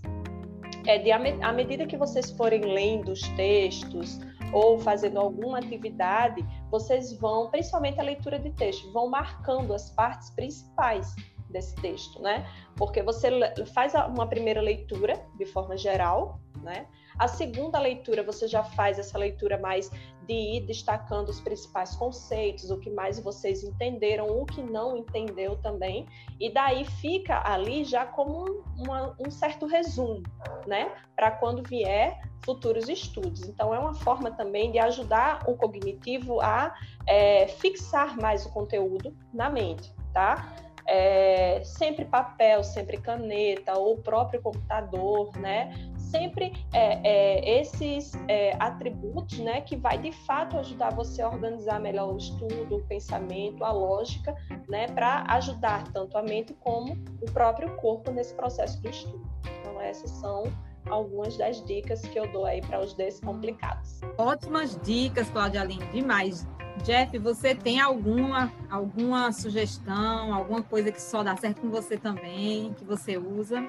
é 0.86 0.98
de 0.98 1.12
à 1.12 1.52
medida 1.52 1.86
que 1.86 1.96
vocês 1.96 2.32
forem 2.32 2.62
lendo 2.62 3.12
os 3.12 3.22
textos, 3.30 4.18
ou 4.52 4.78
fazendo 4.78 5.18
alguma 5.18 5.58
atividade, 5.58 6.44
vocês 6.70 7.12
vão, 7.18 7.50
principalmente 7.50 7.98
a 8.00 8.02
leitura 8.02 8.38
de 8.38 8.50
texto, 8.50 8.92
vão 8.92 9.08
marcando 9.08 9.72
as 9.72 9.90
partes 9.90 10.30
principais 10.30 11.14
desse 11.50 11.74
texto, 11.76 12.20
né? 12.20 12.46
Porque 12.76 13.02
você 13.02 13.30
faz 13.74 13.94
uma 13.94 14.26
primeira 14.26 14.60
leitura 14.60 15.24
de 15.36 15.46
forma 15.46 15.76
geral, 15.76 16.40
né? 16.62 16.86
A 17.22 17.28
segunda 17.28 17.78
leitura, 17.78 18.20
você 18.24 18.48
já 18.48 18.64
faz 18.64 18.98
essa 18.98 19.16
leitura 19.16 19.56
mais 19.56 19.88
de 20.26 20.34
ir 20.34 20.66
destacando 20.66 21.28
os 21.28 21.40
principais 21.40 21.94
conceitos, 21.94 22.68
o 22.68 22.80
que 22.80 22.90
mais 22.90 23.20
vocês 23.20 23.62
entenderam, 23.62 24.26
o 24.26 24.44
que 24.44 24.60
não 24.60 24.96
entendeu 24.96 25.56
também, 25.58 26.04
e 26.40 26.52
daí 26.52 26.84
fica 26.84 27.40
ali 27.48 27.84
já 27.84 28.04
como 28.04 28.64
uma, 28.76 29.14
um 29.24 29.30
certo 29.30 29.66
resumo, 29.66 30.20
né? 30.66 30.92
Para 31.14 31.30
quando 31.30 31.62
vier 31.62 32.20
futuros 32.44 32.88
estudos. 32.88 33.44
Então, 33.44 33.72
é 33.72 33.78
uma 33.78 33.94
forma 33.94 34.32
também 34.32 34.72
de 34.72 34.80
ajudar 34.80 35.48
o 35.48 35.56
cognitivo 35.56 36.40
a 36.40 36.74
é, 37.06 37.46
fixar 37.46 38.16
mais 38.20 38.44
o 38.46 38.52
conteúdo 38.52 39.16
na 39.32 39.48
mente, 39.48 39.94
tá? 40.12 40.56
É, 40.88 41.62
sempre 41.62 42.04
papel, 42.04 42.64
sempre 42.64 42.96
caneta, 42.96 43.78
ou 43.78 43.98
próprio 43.98 44.42
computador, 44.42 45.30
né? 45.38 45.72
Sempre 46.12 46.52
é, 46.72 47.00
é, 47.02 47.60
esses 47.60 48.12
é, 48.28 48.54
atributos, 48.60 49.38
né, 49.38 49.62
que 49.62 49.76
vai 49.76 49.96
de 49.98 50.12
fato 50.12 50.58
ajudar 50.58 50.94
você 50.94 51.22
a 51.22 51.28
organizar 51.28 51.80
melhor 51.80 52.12
o 52.12 52.18
estudo, 52.18 52.76
o 52.76 52.82
pensamento, 52.84 53.64
a 53.64 53.72
lógica, 53.72 54.36
né, 54.68 54.86
para 54.88 55.24
ajudar 55.30 55.90
tanto 55.92 56.16
a 56.18 56.22
mente 56.22 56.54
como 56.60 56.92
o 57.20 57.32
próprio 57.32 57.74
corpo 57.76 58.10
nesse 58.10 58.34
processo 58.34 58.80
do 58.82 58.90
estudo. 58.90 59.26
Então 59.60 59.80
essas 59.80 60.10
são 60.10 60.44
algumas 60.90 61.36
das 61.38 61.64
dicas 61.64 62.02
que 62.02 62.18
eu 62.18 62.30
dou 62.30 62.44
aí 62.44 62.60
para 62.60 62.80
os 62.80 62.92
descomplicados. 62.92 64.00
Ótimas 64.18 64.78
dicas, 64.82 65.30
Cláudia 65.30 65.62
Aline, 65.62 65.86
demais. 65.86 66.46
Jeff, 66.84 67.16
você 67.18 67.54
tem 67.54 67.80
alguma 67.80 68.52
alguma 68.70 69.30
sugestão, 69.30 70.34
alguma 70.34 70.62
coisa 70.62 70.90
que 70.90 71.00
só 71.00 71.22
dá 71.22 71.36
certo 71.36 71.60
com 71.60 71.70
você 71.70 71.96
também, 71.96 72.72
que 72.72 72.84
você 72.84 73.18
usa? 73.18 73.62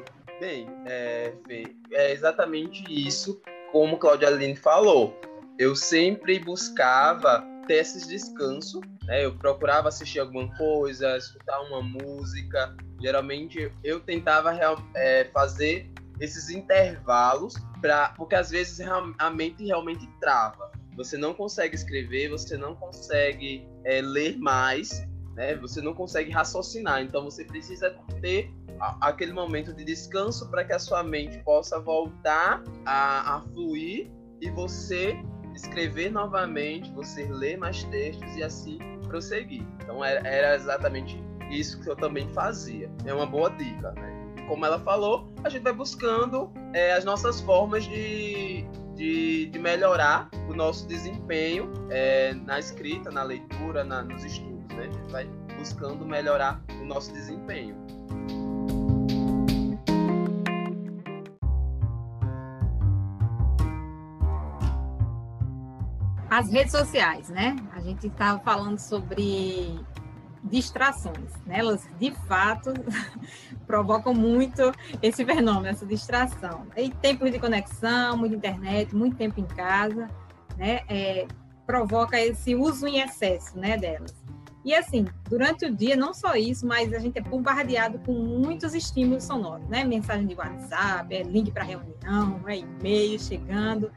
Bem, 0.43 0.67
é, 0.85 1.33
é 1.93 2.11
exatamente 2.11 2.83
isso, 2.89 3.41
como 3.71 3.97
Claudia 3.97 4.27
Aline 4.27 4.57
falou. 4.57 5.17
Eu 5.57 5.73
sempre 5.73 6.37
buscava 6.37 7.41
ter 7.65 7.75
esse 7.75 8.05
descanso, 8.09 8.81
né? 9.05 9.23
Eu 9.23 9.37
procurava 9.37 9.87
assistir 9.87 10.19
alguma 10.19 10.53
coisa, 10.57 11.15
escutar 11.15 11.61
uma 11.61 11.81
música. 11.81 12.75
Geralmente 13.01 13.71
eu 13.85 14.01
tentava 14.01 14.53
é, 14.97 15.29
fazer 15.33 15.89
esses 16.19 16.49
intervalos 16.49 17.53
para 17.79 18.09
porque 18.09 18.35
às 18.35 18.49
vezes 18.49 18.85
a 19.17 19.29
mente 19.29 19.65
realmente 19.65 20.05
trava. 20.19 20.73
Você 20.97 21.15
não 21.15 21.33
consegue 21.33 21.73
escrever, 21.73 22.27
você 22.27 22.57
não 22.57 22.75
consegue 22.75 23.65
é, 23.85 24.01
ler 24.01 24.37
mais, 24.37 25.07
né? 25.35 25.55
Você 25.55 25.81
não 25.81 25.93
consegue 25.93 26.31
raciocinar. 26.31 27.01
Então 27.01 27.23
você 27.23 27.43
precisa 27.45 27.95
ter 28.21 28.51
aquele 28.99 29.31
momento 29.31 29.73
de 29.73 29.83
descanso 29.83 30.49
para 30.49 30.63
que 30.63 30.73
a 30.73 30.79
sua 30.79 31.03
mente 31.03 31.37
possa 31.39 31.79
voltar 31.79 32.63
a, 32.85 33.37
a 33.37 33.41
fluir 33.41 34.11
e 34.41 34.49
você 34.49 35.15
escrever 35.55 36.11
novamente, 36.11 36.91
você 36.91 37.25
ler 37.25 37.57
mais 37.57 37.83
textos 37.85 38.35
e 38.35 38.43
assim 38.43 38.79
prosseguir. 39.07 39.65
Então 39.81 40.03
era, 40.03 40.27
era 40.27 40.55
exatamente 40.55 41.23
isso 41.49 41.79
que 41.81 41.89
eu 41.89 41.95
também 41.95 42.27
fazia. 42.29 42.91
É 43.05 43.13
uma 43.13 43.25
boa 43.25 43.49
dica, 43.51 43.91
né? 43.91 44.11
Como 44.47 44.65
ela 44.65 44.79
falou, 44.79 45.31
a 45.43 45.49
gente 45.49 45.61
vai 45.63 45.71
buscando 45.71 46.51
é, 46.73 46.93
as 46.93 47.05
nossas 47.05 47.39
formas 47.39 47.85
de, 47.85 48.63
de 48.63 48.83
de, 48.95 49.47
de 49.47 49.59
melhorar 49.59 50.29
o 50.47 50.53
nosso 50.53 50.87
desempenho 50.87 51.71
é, 51.89 52.33
na 52.33 52.59
escrita, 52.59 53.11
na 53.11 53.23
leitura, 53.23 53.83
na, 53.83 54.03
nos 54.03 54.23
estudos. 54.23 54.52
Né? 54.73 54.85
A 54.85 54.91
gente 54.91 55.11
vai 55.11 55.25
buscando 55.57 56.05
melhorar 56.05 56.61
o 56.81 56.85
nosso 56.85 57.11
desempenho. 57.13 57.75
As 66.29 66.51
redes 66.51 66.71
sociais, 66.71 67.29
né? 67.29 67.55
A 67.73 67.79
gente 67.79 68.07
estava 68.07 68.39
falando 68.39 68.79
sobre 68.79 69.79
distrações, 70.43 71.31
né? 71.45 71.59
Elas 71.59 71.87
de 71.99 72.11
fato 72.27 72.73
provocam 73.67 74.13
muito 74.15 74.71
esse 75.01 75.23
fenômeno, 75.23 75.67
essa 75.67 75.85
distração. 75.85 76.65
E 76.75 76.89
tempos 76.89 77.31
de 77.31 77.39
conexão, 77.39 78.17
muita 78.17 78.35
internet, 78.35 78.95
muito 78.95 79.15
tempo 79.15 79.39
em 79.39 79.45
casa, 79.45 80.09
né? 80.57 80.81
É, 80.89 81.27
provoca 81.65 82.19
esse 82.19 82.55
uso 82.55 82.87
em 82.87 82.99
excesso, 82.99 83.57
né, 83.57 83.77
delas. 83.77 84.13
E 84.65 84.73
assim, 84.73 85.05
durante 85.29 85.65
o 85.65 85.75
dia, 85.75 85.95
não 85.95 86.13
só 86.13 86.35
isso, 86.35 86.65
mas 86.65 86.93
a 86.93 86.99
gente 86.99 87.17
é 87.17 87.21
bombardeado 87.21 87.99
com 87.99 88.13
muitos 88.13 88.73
estímulos 88.73 89.25
sonoros, 89.25 89.67
né? 89.67 89.83
Mensagem 89.83 90.25
de 90.25 90.35
WhatsApp, 90.35 91.13
é 91.13 91.23
link 91.23 91.51
para 91.51 91.63
reunião, 91.63 92.39
é 92.47 92.59
e-mail 92.59 93.19
chegando. 93.19 93.91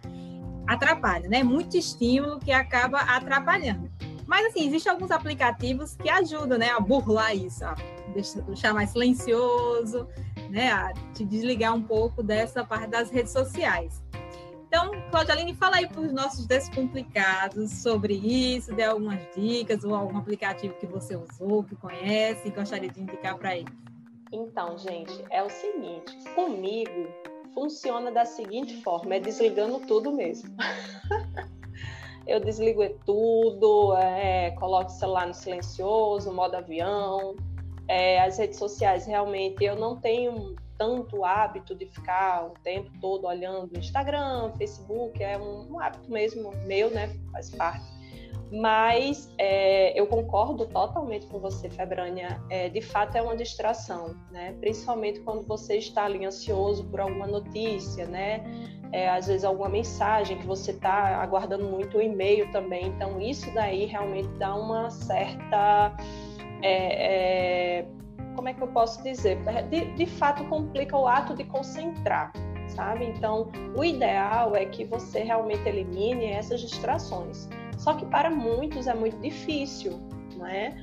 Atrapalha, 0.67 1.29
né? 1.29 1.45
Muito 1.45 1.77
estímulo 1.77 2.41
que 2.41 2.51
acaba 2.51 2.99
atrapalhando. 2.99 3.89
Mas 4.27 4.47
assim, 4.47 4.67
existem 4.67 4.91
alguns 4.91 5.13
aplicativos 5.13 5.95
que 5.95 6.11
ajudam, 6.11 6.59
né, 6.59 6.71
a 6.71 6.81
burlar 6.81 7.35
isso, 7.35 7.65
a 7.65 7.77
deixar 8.49 8.75
mais 8.75 8.91
silencioso, 8.91 10.09
né, 10.51 10.73
a 10.73 10.93
te 11.15 11.25
desligar 11.25 11.73
um 11.75 11.83
pouco 11.83 12.23
dessa 12.25 12.65
parte 12.65 12.89
das 12.89 13.09
redes 13.09 13.31
sociais. 13.31 14.03
Então, 14.67 14.91
Claudialine, 15.11 15.55
fala 15.55 15.77
aí 15.77 15.87
para 15.87 16.01
os 16.01 16.13
nossos 16.13 16.47
descomplicados 16.47 17.71
sobre 17.83 18.15
isso, 18.15 18.75
dê 18.75 18.83
algumas 18.83 19.21
dicas 19.35 19.85
ou 19.85 19.95
algum 19.95 20.19
aplicativo 20.19 20.75
que 20.75 20.87
você 20.87 21.17
usou, 21.17 21.63
que 21.63 21.77
conhece 21.77 22.49
e 22.49 22.51
gostaria 22.51 22.91
de 22.91 23.01
indicar 23.01 23.39
para 23.39 23.57
eles. 23.57 23.73
Então, 24.33 24.77
gente, 24.77 25.25
é 25.31 25.43
o 25.43 25.49
seguinte, 25.49 26.17
comigo 26.35 27.09
funciona 27.55 28.11
da 28.11 28.25
seguinte 28.25 28.83
forma, 28.83 29.15
é 29.15 29.21
desligando 29.21 29.81
tudo 29.87 30.13
mesmo. 30.13 30.55
eu 32.27 32.41
desligo 32.41 32.87
tudo, 33.07 33.97
é, 33.97 34.51
coloco 34.59 34.91
o 34.91 34.95
celular 34.95 35.27
no 35.27 35.35
silencioso, 35.35 36.33
modo 36.33 36.57
avião. 36.57 37.37
É, 37.89 38.21
as 38.21 38.37
redes 38.37 38.59
sociais, 38.59 39.07
realmente, 39.07 39.65
eu 39.65 39.77
não 39.77 39.97
tenho 39.97 40.57
tanto 40.79 41.25
hábito 41.25 41.75
de 41.75 41.87
ficar 41.87 42.47
o 42.47 42.51
tempo 42.63 42.91
todo 43.01 43.27
olhando 43.27 43.79
Instagram, 43.79 44.53
Facebook, 44.57 45.23
é 45.23 45.39
um, 45.39 45.73
um 45.73 45.81
hábito 45.81 46.11
mesmo 46.11 46.53
meu, 46.67 46.91
né? 46.91 47.15
Faz 47.33 47.51
parte. 47.51 47.97
Mas 48.51 49.29
é, 49.39 49.99
eu 49.99 50.07
concordo 50.07 50.67
totalmente 50.67 51.27
com 51.27 51.41
você, 51.41 51.69
Febrânia. 51.69 52.41
É, 52.49 52.69
de 52.69 52.81
fato, 52.81 53.17
é 53.17 53.23
uma 53.23 53.37
distração, 53.37 54.15
né? 54.31 54.55
Principalmente 54.61 55.21
quando 55.21 55.43
você 55.47 55.79
está 55.79 56.05
ali 56.05 56.25
ansioso 56.25 56.85
por 56.85 57.01
alguma 57.01 57.27
notícia, 57.27 58.07
né? 58.07 58.45
É, 58.93 59.09
às 59.09 59.27
vezes 59.27 59.45
alguma 59.45 59.69
mensagem 59.69 60.39
que 60.39 60.47
você 60.47 60.71
está 60.71 61.21
aguardando 61.21 61.65
muito 61.65 61.99
o 61.99 62.03
e-mail 62.03 62.51
também. 62.53 62.87
Então, 62.87 63.21
isso 63.21 63.53
daí 63.53 63.85
realmente 63.87 64.29
dá 64.39 64.55
uma 64.55 64.91
certa. 64.91 65.93
É, 68.37 68.43
é, 68.43 68.43
como 68.45 68.49
é 68.49 68.55
que 68.55 68.63
eu 68.63 68.69
posso 68.69 69.03
dizer? 69.03 69.39
De, 69.71 69.93
de 69.95 70.07
fato, 70.07 70.45
complica 70.45 70.97
o 70.97 71.07
ato 71.07 71.35
de 71.35 71.45
concentrar, 71.45 72.33
sabe? 72.69 73.07
Então, 73.07 73.51
o 73.77 73.85
ideal 73.85 74.55
é 74.55 74.67
que 74.67 74.85
você 74.85 75.23
realmente 75.23 75.67
elimine 75.67 76.27
essas 76.27 76.61
distrações. 76.61 77.49
Só 77.79 77.95
que 77.95 78.07
para 78.07 78.31
muitos 78.31 78.87
é 78.87 78.95
muito 78.95 79.19
difícil, 79.21 80.01
não 80.37 80.47
é? 80.47 80.77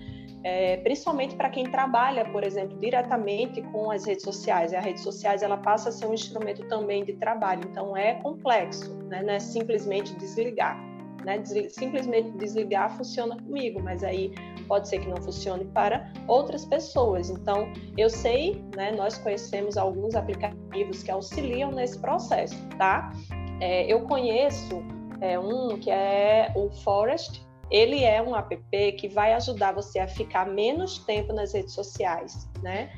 É, 0.46 0.78
principalmente 0.78 1.36
para 1.36 1.50
quem 1.50 1.64
trabalha, 1.64 2.26
por 2.26 2.44
exemplo, 2.44 2.78
diretamente 2.78 3.62
com 3.62 3.90
as 3.92 4.06
redes 4.06 4.24
sociais. 4.24 4.74
E 4.74 4.76
as 4.76 4.84
redes 4.84 5.02
sociais 5.02 5.42
ela 5.42 5.58
passa 5.58 5.90
a 5.90 5.92
ser 5.92 6.06
um 6.06 6.14
instrumento 6.14 6.68
também 6.68 7.06
de 7.06 7.14
trabalho, 7.14 7.62
então 7.70 7.96
é 7.96 8.16
complexo, 8.16 8.94
né? 9.06 9.24
não 9.24 9.34
é 9.34 9.40
simplesmente 9.40 10.14
desligar. 10.16 10.78
Né? 11.24 11.42
simplesmente 11.70 12.32
desligar 12.32 12.98
funciona 12.98 13.38
comigo, 13.38 13.82
mas 13.82 14.04
aí 14.04 14.34
pode 14.64 14.88
ser 14.88 15.00
que 15.00 15.08
não 15.08 15.18
funcione 15.18 15.66
para 15.66 16.12
outras 16.28 16.66
pessoas. 16.66 17.30
Então, 17.30 17.72
eu 17.98 18.10
sei, 18.10 18.64
né, 18.76 18.92
nós 18.92 19.18
conhecemos 19.18 19.78
alguns 19.78 20.16
aplicativos 20.16 21.04
que 21.04 21.12
auxiliam 21.12 21.72
nesse 21.72 22.00
processo, 22.00 22.56
tá? 22.78 23.12
É, 23.60 23.86
eu 23.92 24.02
conheço 24.02 24.84
é 25.24 25.40
um 25.40 25.80
que 25.80 25.90
é 25.90 26.52
o 26.54 26.70
Forest. 26.70 27.42
Ele 27.72 28.04
é 28.04 28.22
um 28.22 28.36
app 28.36 28.58
que 29.00 29.08
vai 29.08 29.34
ajudar 29.34 29.74
você 29.74 30.00
a 30.00 30.08
ficar 30.08 30.46
menos 30.46 31.00
tempo 31.00 31.32
nas 31.32 31.54
redes 31.54 31.74
sociais, 31.74 32.48
né? 32.62 32.92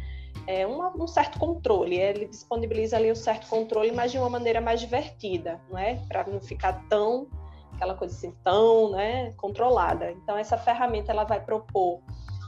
É 0.47 0.65
um, 0.65 0.81
um 1.01 1.07
certo 1.07 1.39
controle. 1.39 1.97
Ele 1.97 2.25
disponibiliza 2.25 2.97
ali 2.97 3.11
um 3.11 3.15
certo 3.15 3.47
controle, 3.47 3.91
mas 3.91 4.11
de 4.11 4.17
uma 4.17 4.29
maneira 4.29 4.59
mais 4.59 4.79
divertida, 4.79 5.61
não 5.69 5.77
é? 5.77 6.01
Para 6.07 6.25
não 6.25 6.41
ficar 6.41 6.83
tão 6.89 7.27
aquela 7.75 7.93
coisa 7.93 8.15
assim 8.15 8.31
tão, 8.43 8.91
né, 8.91 9.31
controlada. 9.37 10.11
Então 10.11 10.37
essa 10.37 10.57
ferramenta 10.57 11.11
ela 11.11 11.23
vai 11.23 11.39
propor 11.39 12.01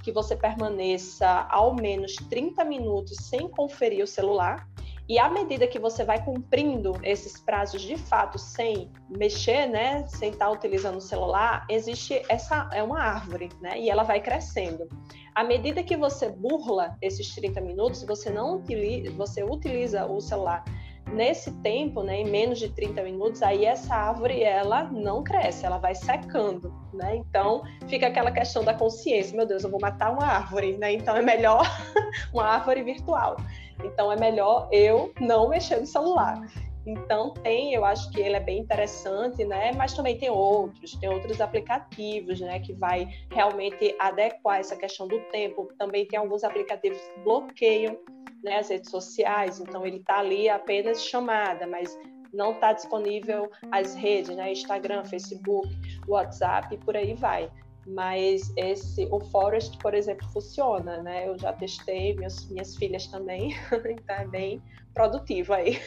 que 0.04 0.12
você 0.12 0.36
permaneça 0.36 1.28
ao 1.50 1.76
menos 1.76 2.16
30 2.30 2.64
minutos 2.64 3.18
sem 3.22 3.50
conferir 3.50 4.04
o 4.04 4.08
celular 4.08 4.68
e 5.10 5.18
à 5.18 5.30
medida 5.30 5.66
que 5.68 5.80
você 5.80 6.04
vai 6.04 6.24
cumprindo 6.24 6.94
esses 7.02 7.40
prazos 7.40 7.82
de 7.82 7.98
fato 7.98 8.38
sem 8.38 8.92
mexer, 9.10 9.66
né, 9.66 10.06
sem 10.08 10.32
estar 10.32 10.50
utilizando 10.50 10.98
o 10.98 11.02
celular, 11.02 11.66
existe 11.70 12.22
essa 12.28 12.70
é 12.74 12.84
uma 12.84 13.00
árvore, 13.00 13.50
né, 13.62 13.80
e 13.80 13.90
ela 13.90 14.04
vai 14.04 14.22
crescendo. 14.22 14.88
À 15.34 15.46
medida 15.46 15.82
que 15.82 15.96
você 15.96 16.30
burla 16.30 16.98
esses 17.02 17.34
30 17.36 17.62
minutos, 17.62 18.04
você 18.04 18.30
não 18.30 18.58
utiliza, 18.58 19.12
você 19.16 19.44
utiliza 19.44 20.06
o 20.06 20.20
celular 20.20 20.66
nesse 21.14 21.52
tempo, 21.62 22.04
né, 22.04 22.22
em 22.22 22.30
menos 22.30 22.60
de 22.60 22.70
30 22.70 23.04
minutos, 23.04 23.42
aí 23.42 23.66
essa 23.66 23.96
árvore 23.96 24.44
ela 24.44 24.84
não 24.86 25.24
cresce, 25.24 25.66
ela 25.66 25.78
vai 25.78 25.96
secando, 25.96 26.74
né? 26.94 27.16
Então 27.16 27.64
fica 27.88 28.08
aquela 28.08 28.32
questão 28.32 28.64
da 28.64 28.74
consciência, 28.74 29.36
meu 29.36 29.46
Deus, 29.46 29.64
eu 29.64 29.72
vou 29.72 29.80
matar 29.80 30.12
uma 30.12 30.26
árvore, 30.26 30.78
né? 30.78 30.94
Então 30.94 31.16
é 31.16 31.22
melhor 31.22 31.66
uma 32.34 32.46
árvore 32.46 32.84
virtual. 32.84 33.38
Então 33.84 34.12
é 34.12 34.20
melhor 34.20 34.68
eu 34.72 35.14
não 35.20 35.50
mexer 35.50 35.80
no 35.80 35.86
celular. 35.86 36.42
Então 36.86 37.32
tem, 37.32 37.74
eu 37.74 37.84
acho 37.84 38.10
que 38.12 38.22
ele 38.22 38.38
é 38.38 38.40
bem 38.40 38.60
interessante, 38.60 39.44
né? 39.44 39.74
Mas 39.74 39.94
também 39.94 40.18
tem 40.18 40.30
outros, 40.30 40.96
tem 40.96 41.10
outros 41.10 41.42
aplicativos, 41.42 42.40
né? 42.40 42.60
Que 42.62 42.74
vai 42.74 43.10
realmente 43.30 43.94
adequar 44.00 44.60
essa 44.60 44.76
questão 44.76 45.06
do 45.06 45.20
tempo. 45.32 45.68
Também 45.78 46.06
tem 46.06 46.18
alguns 46.18 46.46
aplicativos 46.46 46.98
que 46.98 47.20
bloqueiam 47.20 47.98
né, 48.44 48.60
as 48.60 48.70
redes 48.70 48.90
sociais. 48.90 49.60
Então 49.60 49.86
ele 49.86 49.98
está 49.98 50.20
ali 50.20 50.50
apenas 50.50 51.04
chamada, 51.04 51.68
mas 51.68 51.98
não 52.34 52.52
está 52.52 52.74
disponível 52.74 53.50
as 53.72 53.96
redes, 53.96 54.36
né? 54.36 54.52
Instagram, 54.52 55.04
Facebook, 55.06 55.70
WhatsApp 56.08 56.74
e 56.76 56.78
por 56.78 56.96
aí 56.96 57.14
vai 57.14 57.50
mas 57.88 58.52
esse 58.58 59.08
o 59.10 59.20
Forest, 59.20 59.78
por 59.78 59.94
exemplo, 59.94 60.28
funciona, 60.30 61.02
né? 61.02 61.28
Eu 61.28 61.40
já 61.40 61.54
testei, 61.54 62.14
minhas, 62.16 62.46
minhas 62.50 62.76
filhas 62.76 63.08
também, 63.08 63.56
então 63.72 64.16
é 64.16 64.28
bem 64.28 64.62
produtivo 64.94 65.54
aí. 65.54 65.80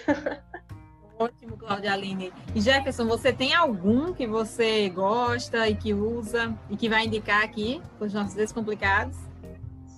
Ótimo, 1.18 1.58
Claudia 1.58 1.92
Aline. 1.92 2.32
E 2.54 2.60
Jefferson, 2.62 3.06
você 3.06 3.30
tem 3.30 3.54
algum 3.54 4.14
que 4.14 4.26
você 4.26 4.88
gosta 4.88 5.68
e 5.68 5.74
que 5.74 5.92
usa 5.92 6.56
e 6.70 6.76
que 6.76 6.88
vai 6.88 7.04
indicar 7.04 7.44
aqui 7.44 7.82
para 7.98 8.06
os 8.06 8.14
nossos 8.14 8.34
descomplicados? 8.34 9.29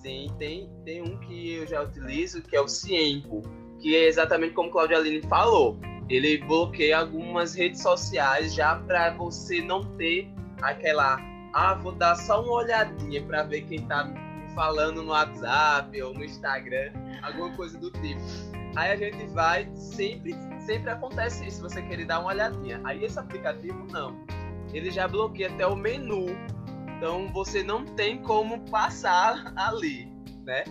Sim, 0.03 0.27
tem, 0.37 0.69
tem 0.83 1.01
um 1.01 1.17
que 1.17 1.53
eu 1.53 1.67
já 1.67 1.81
utilizo, 1.81 2.41
que 2.41 2.55
é 2.55 2.61
o 2.61 2.67
Ciempo, 2.67 3.41
que 3.79 3.95
é 3.95 4.07
exatamente 4.07 4.53
como 4.53 4.69
Claudia 4.69 4.97
Aline 4.97 5.21
falou. 5.23 5.77
Ele 6.09 6.37
bloqueia 6.39 6.99
algumas 6.99 7.55
redes 7.55 7.81
sociais 7.81 8.53
já 8.53 8.75
para 8.75 9.11
você 9.11 9.61
não 9.61 9.83
ter 9.95 10.29
aquela 10.61 11.17
ah, 11.53 11.75
vou 11.75 11.91
dar 11.91 12.15
só 12.15 12.43
uma 12.43 12.53
olhadinha 12.53 13.21
para 13.23 13.43
ver 13.43 13.61
quem 13.61 13.85
tá 13.85 14.11
falando 14.55 15.03
no 15.03 15.11
WhatsApp 15.11 16.01
ou 16.01 16.13
no 16.13 16.25
Instagram, 16.25 16.91
alguma 17.21 17.55
coisa 17.55 17.77
do 17.77 17.91
tipo. 17.91 18.21
Aí 18.75 18.91
a 18.91 18.95
gente 18.95 19.27
vai, 19.27 19.69
sempre, 19.75 20.35
sempre 20.65 20.89
acontece 20.89 21.45
isso, 21.45 21.61
você 21.61 21.81
querer 21.83 22.05
dar 22.05 22.19
uma 22.19 22.29
olhadinha. 22.29 22.81
Aí 22.83 23.05
esse 23.05 23.19
aplicativo 23.19 23.85
não. 23.91 24.17
Ele 24.73 24.89
já 24.89 25.07
bloqueia 25.07 25.49
até 25.49 25.67
o 25.67 25.75
menu. 25.75 26.25
Então 27.03 27.27
você 27.33 27.61
não 27.61 27.83
tem 27.83 28.21
como 28.21 28.61
passar 28.71 29.51
ali, 29.59 30.09
né? 30.45 30.63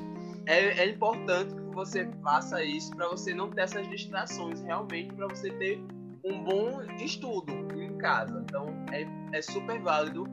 É, 0.47 0.81
é 0.81 0.89
importante 0.89 1.55
que 1.55 1.75
você 1.75 2.09
faça 2.23 2.65
isso 2.65 2.91
para 2.97 3.07
você 3.09 3.35
não 3.35 3.51
ter 3.51 3.61
essas 3.61 3.87
distrações 3.91 4.63
realmente, 4.63 5.13
para 5.13 5.29
você 5.29 5.51
ter 5.51 5.79
um 6.25 6.43
bom 6.43 6.81
estudo 6.99 7.53
em 7.79 7.99
casa. 7.99 8.43
Então 8.49 8.75
é, 8.91 9.07
é 9.37 9.43
super 9.43 9.79
válido 9.83 10.25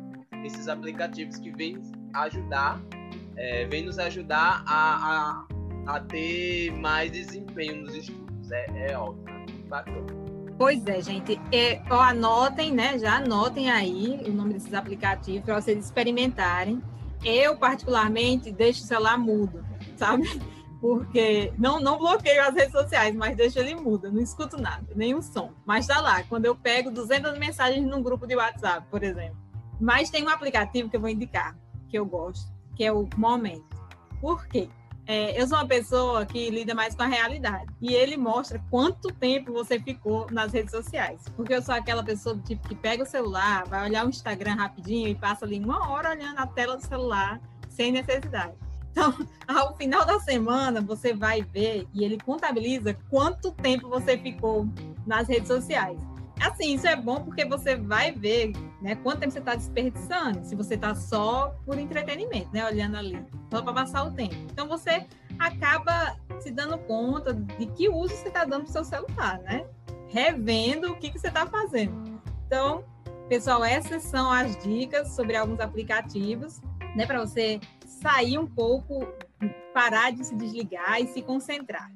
esses 0.45 0.69
aplicativos 0.69 1.37
que 1.37 1.51
vêm 1.51 1.81
ajudar, 2.13 2.81
é, 3.35 3.65
vêm 3.65 3.83
nos 3.83 3.99
ajudar 3.99 4.63
a, 4.65 5.43
a, 5.85 5.95
a, 5.95 5.99
ter 5.99 6.71
mais 6.71 7.11
desempenho 7.11 7.81
nos 7.81 7.93
estudos. 7.93 8.49
É, 8.53 8.91
é 8.93 8.97
ótimo, 8.97 9.25
bacana. 9.67 10.28
Pois 10.59 10.85
é, 10.87 11.01
gente. 11.01 11.39
É, 11.53 11.81
ó, 11.89 12.01
anotem, 12.01 12.73
né? 12.73 12.99
Já 12.99 13.15
anotem 13.15 13.71
aí 13.71 14.21
o 14.27 14.33
nome 14.33 14.51
desses 14.51 14.73
aplicativos 14.73 15.45
para 15.45 15.59
vocês 15.59 15.85
experimentarem. 15.85 16.83
Eu, 17.23 17.55
particularmente, 17.55 18.51
deixo 18.51 18.83
o 18.83 18.85
celular 18.85 19.17
mudo, 19.17 19.65
sabe? 19.95 20.27
Porque 20.81 21.53
não, 21.57 21.79
não 21.79 21.97
bloqueio 21.97 22.41
as 22.41 22.53
redes 22.53 22.73
sociais, 22.73 23.15
mas 23.15 23.37
deixo 23.37 23.57
ele 23.57 23.73
mudo, 23.73 24.11
não 24.11 24.21
escuto 24.21 24.61
nada, 24.61 24.85
nenhum 24.95 25.21
som. 25.21 25.53
Mas 25.65 25.87
tá 25.87 26.01
lá, 26.01 26.23
quando 26.23 26.45
eu 26.45 26.55
pego 26.55 26.91
200 26.91 27.37
mensagens 27.37 27.85
num 27.85 28.03
grupo 28.03 28.27
de 28.27 28.35
WhatsApp, 28.35 28.85
por 28.91 29.01
exemplo. 29.01 29.37
Mas 29.79 30.09
tem 30.09 30.25
um 30.25 30.29
aplicativo 30.29 30.89
que 30.89 30.97
eu 30.97 31.01
vou 31.01 31.09
indicar, 31.09 31.57
que 31.87 31.97
eu 31.97 32.05
gosto, 32.05 32.51
que 32.75 32.83
é 32.83 32.91
o 32.91 33.07
Momento. 33.15 33.77
Por 34.19 34.45
quê? 34.47 34.67
É, 35.11 35.41
eu 35.41 35.47
sou 35.47 35.57
uma 35.57 35.65
pessoa 35.65 36.23
que 36.23 36.51
lida 36.51 36.75
mais 36.75 36.93
com 36.93 37.01
a 37.01 37.07
realidade. 37.07 37.65
E 37.81 37.95
ele 37.95 38.15
mostra 38.15 38.63
quanto 38.69 39.11
tempo 39.11 39.51
você 39.51 39.79
ficou 39.79 40.27
nas 40.29 40.53
redes 40.53 40.69
sociais. 40.69 41.23
Porque 41.35 41.51
eu 41.51 41.63
sou 41.63 41.73
aquela 41.73 42.03
pessoa 42.03 42.35
do 42.35 42.43
tipo 42.43 42.67
que 42.67 42.75
pega 42.75 43.01
o 43.01 43.07
celular, 43.07 43.65
vai 43.67 43.89
olhar 43.89 44.05
o 44.05 44.09
Instagram 44.09 44.53
rapidinho 44.53 45.07
e 45.07 45.15
passa 45.15 45.45
ali 45.45 45.59
uma 45.59 45.89
hora 45.89 46.11
olhando 46.11 46.37
a 46.37 46.45
tela 46.45 46.77
do 46.77 46.85
celular 46.85 47.41
sem 47.67 47.91
necessidade. 47.91 48.53
Então, 48.91 49.11
ao 49.49 49.75
final 49.75 50.05
da 50.05 50.19
semana, 50.19 50.79
você 50.79 51.11
vai 51.11 51.41
ver 51.41 51.87
e 51.91 52.03
ele 52.03 52.19
contabiliza 52.19 52.95
quanto 53.09 53.51
tempo 53.51 53.89
você 53.89 54.15
ficou 54.15 54.67
nas 55.07 55.27
redes 55.27 55.47
sociais. 55.47 55.99
Assim, 56.39 56.73
isso 56.73 56.87
é 56.87 56.95
bom 56.95 57.23
porque 57.23 57.43
você 57.43 57.75
vai 57.75 58.11
ver 58.11 58.53
né, 58.81 58.95
quanto 58.95 59.19
tempo 59.19 59.31
você 59.31 59.39
está 59.39 59.55
desperdiçando, 59.55 60.45
se 60.45 60.55
você 60.55 60.75
está 60.75 60.95
só 60.95 61.55
por 61.65 61.77
entretenimento, 61.77 62.49
né, 62.53 62.65
olhando 62.65 62.97
ali, 62.97 63.23
só 63.51 63.61
para 63.61 63.73
passar 63.73 64.03
o 64.05 64.11
tempo. 64.11 64.35
Então, 64.51 64.67
você 64.67 65.05
acaba 65.37 66.17
se 66.39 66.49
dando 66.51 66.77
conta 66.77 67.33
de 67.33 67.65
que 67.65 67.89
uso 67.89 68.15
você 68.15 68.29
está 68.29 68.45
dando 68.45 68.63
para 68.63 68.69
o 68.69 68.71
seu 68.71 68.85
celular, 68.85 69.39
né? 69.39 69.65
Revendo 70.07 70.91
o 70.91 70.95
que, 70.97 71.09
que 71.09 71.19
você 71.19 71.27
está 71.27 71.45
fazendo. 71.45 72.21
Então, 72.47 72.83
pessoal, 73.27 73.63
essas 73.63 74.03
são 74.03 74.31
as 74.31 74.57
dicas 74.63 75.09
sobre 75.11 75.35
alguns 75.35 75.59
aplicativos, 75.59 76.61
né, 76.95 77.05
para 77.05 77.19
você 77.19 77.59
sair 77.85 78.37
um 78.37 78.47
pouco, 78.47 79.05
parar 79.73 80.11
de 80.11 80.23
se 80.23 80.35
desligar 80.35 81.01
e 81.01 81.07
se 81.07 81.21
concentrar. 81.21 81.91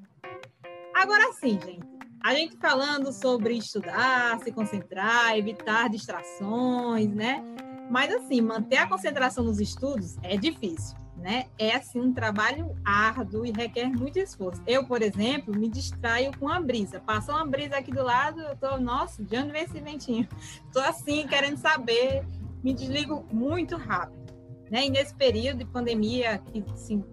Agora 0.93 1.31
sim, 1.33 1.59
gente 1.65 1.92
a 2.23 2.33
gente 2.33 2.55
falando 2.55 3.11
sobre 3.11 3.55
estudar, 3.55 4.39
se 4.39 4.51
concentrar, 4.51 5.37
evitar 5.37 5.89
distrações, 5.89 7.13
né? 7.13 7.43
Mas 7.91 8.13
assim, 8.15 8.39
manter 8.39 8.77
a 8.77 8.87
concentração 8.87 9.43
nos 9.43 9.59
estudos 9.59 10.15
é 10.23 10.37
difícil, 10.37 10.97
né? 11.17 11.47
É 11.59 11.75
assim 11.75 11.99
um 11.99 12.13
trabalho 12.13 12.73
árduo 12.85 13.45
e 13.45 13.51
requer 13.51 13.87
muito 13.89 14.17
esforço. 14.17 14.63
Eu, 14.65 14.87
por 14.87 15.01
exemplo, 15.01 15.53
me 15.53 15.67
distraio 15.67 16.31
com 16.39 16.47
a 16.47 16.61
brisa. 16.61 17.01
Passou 17.01 17.35
uma 17.35 17.45
brisa 17.45 17.75
aqui 17.75 17.91
do 17.91 18.01
lado, 18.01 18.39
eu 18.39 18.55
tô, 18.55 18.77
nossa, 18.77 19.21
de 19.21 19.35
onde 19.35 19.51
vem 19.51 19.63
esse 19.63 19.81
ventinho? 19.81 20.25
Tô 20.71 20.79
assim, 20.79 21.27
querendo 21.27 21.57
saber, 21.57 22.25
me 22.63 22.73
desligo 22.73 23.27
muito 23.33 23.75
rápido. 23.75 24.23
Né? 24.71 24.85
E 24.85 24.89
nesse 24.89 25.13
período 25.13 25.59
de 25.59 25.65
pandemia, 25.65 26.37
que 26.37 26.63
assim, 26.71 27.03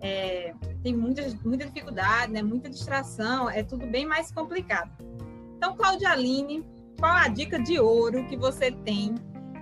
é, 0.00 0.54
tem 0.82 0.94
muita, 0.94 1.22
muita 1.44 1.66
dificuldade, 1.66 2.32
né? 2.32 2.42
muita 2.42 2.68
distração, 2.68 3.48
é 3.50 3.62
tudo 3.62 3.86
bem 3.86 4.06
mais 4.06 4.30
complicado. 4.30 4.90
Então, 5.56 5.76
Claudia 5.76 6.10
Aline, 6.10 6.64
qual 6.98 7.12
a 7.12 7.28
dica 7.28 7.58
de 7.58 7.78
ouro 7.78 8.24
que 8.26 8.36
você 8.36 8.70
tem 8.70 9.14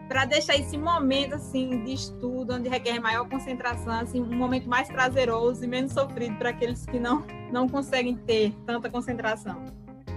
para 0.08 0.24
deixar 0.24 0.56
esse 0.56 0.78
momento 0.78 1.34
assim 1.34 1.84
de 1.84 1.92
estudo, 1.92 2.54
onde 2.54 2.68
requer 2.68 2.98
maior 2.98 3.28
concentração, 3.28 3.92
assim, 3.92 4.20
um 4.22 4.36
momento 4.36 4.68
mais 4.68 4.88
prazeroso 4.88 5.62
e 5.62 5.68
menos 5.68 5.92
sofrido 5.92 6.36
para 6.36 6.50
aqueles 6.50 6.86
que 6.86 6.98
não, 6.98 7.24
não 7.52 7.68
conseguem 7.68 8.16
ter 8.16 8.54
tanta 8.64 8.88
concentração? 8.88 9.62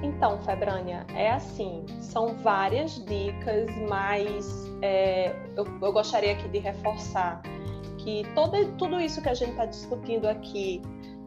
Então, 0.01 0.41
Febrânia, 0.41 1.05
é 1.13 1.31
assim, 1.31 1.85
são 1.99 2.35
várias 2.37 3.03
dicas, 3.05 3.69
mas 3.87 4.71
é, 4.81 5.35
eu, 5.55 5.65
eu 5.65 5.91
gostaria 5.91 6.31
aqui 6.31 6.47
de 6.47 6.57
reforçar 6.57 7.41
que 8.03 8.23
todo, 8.35 8.71
tudo 8.77 8.99
isso 8.99 9.21
que 9.21 9.29
a 9.29 9.33
gente 9.33 9.51
está 9.51 9.65
discutindo 9.65 10.27
aqui, 10.27 10.81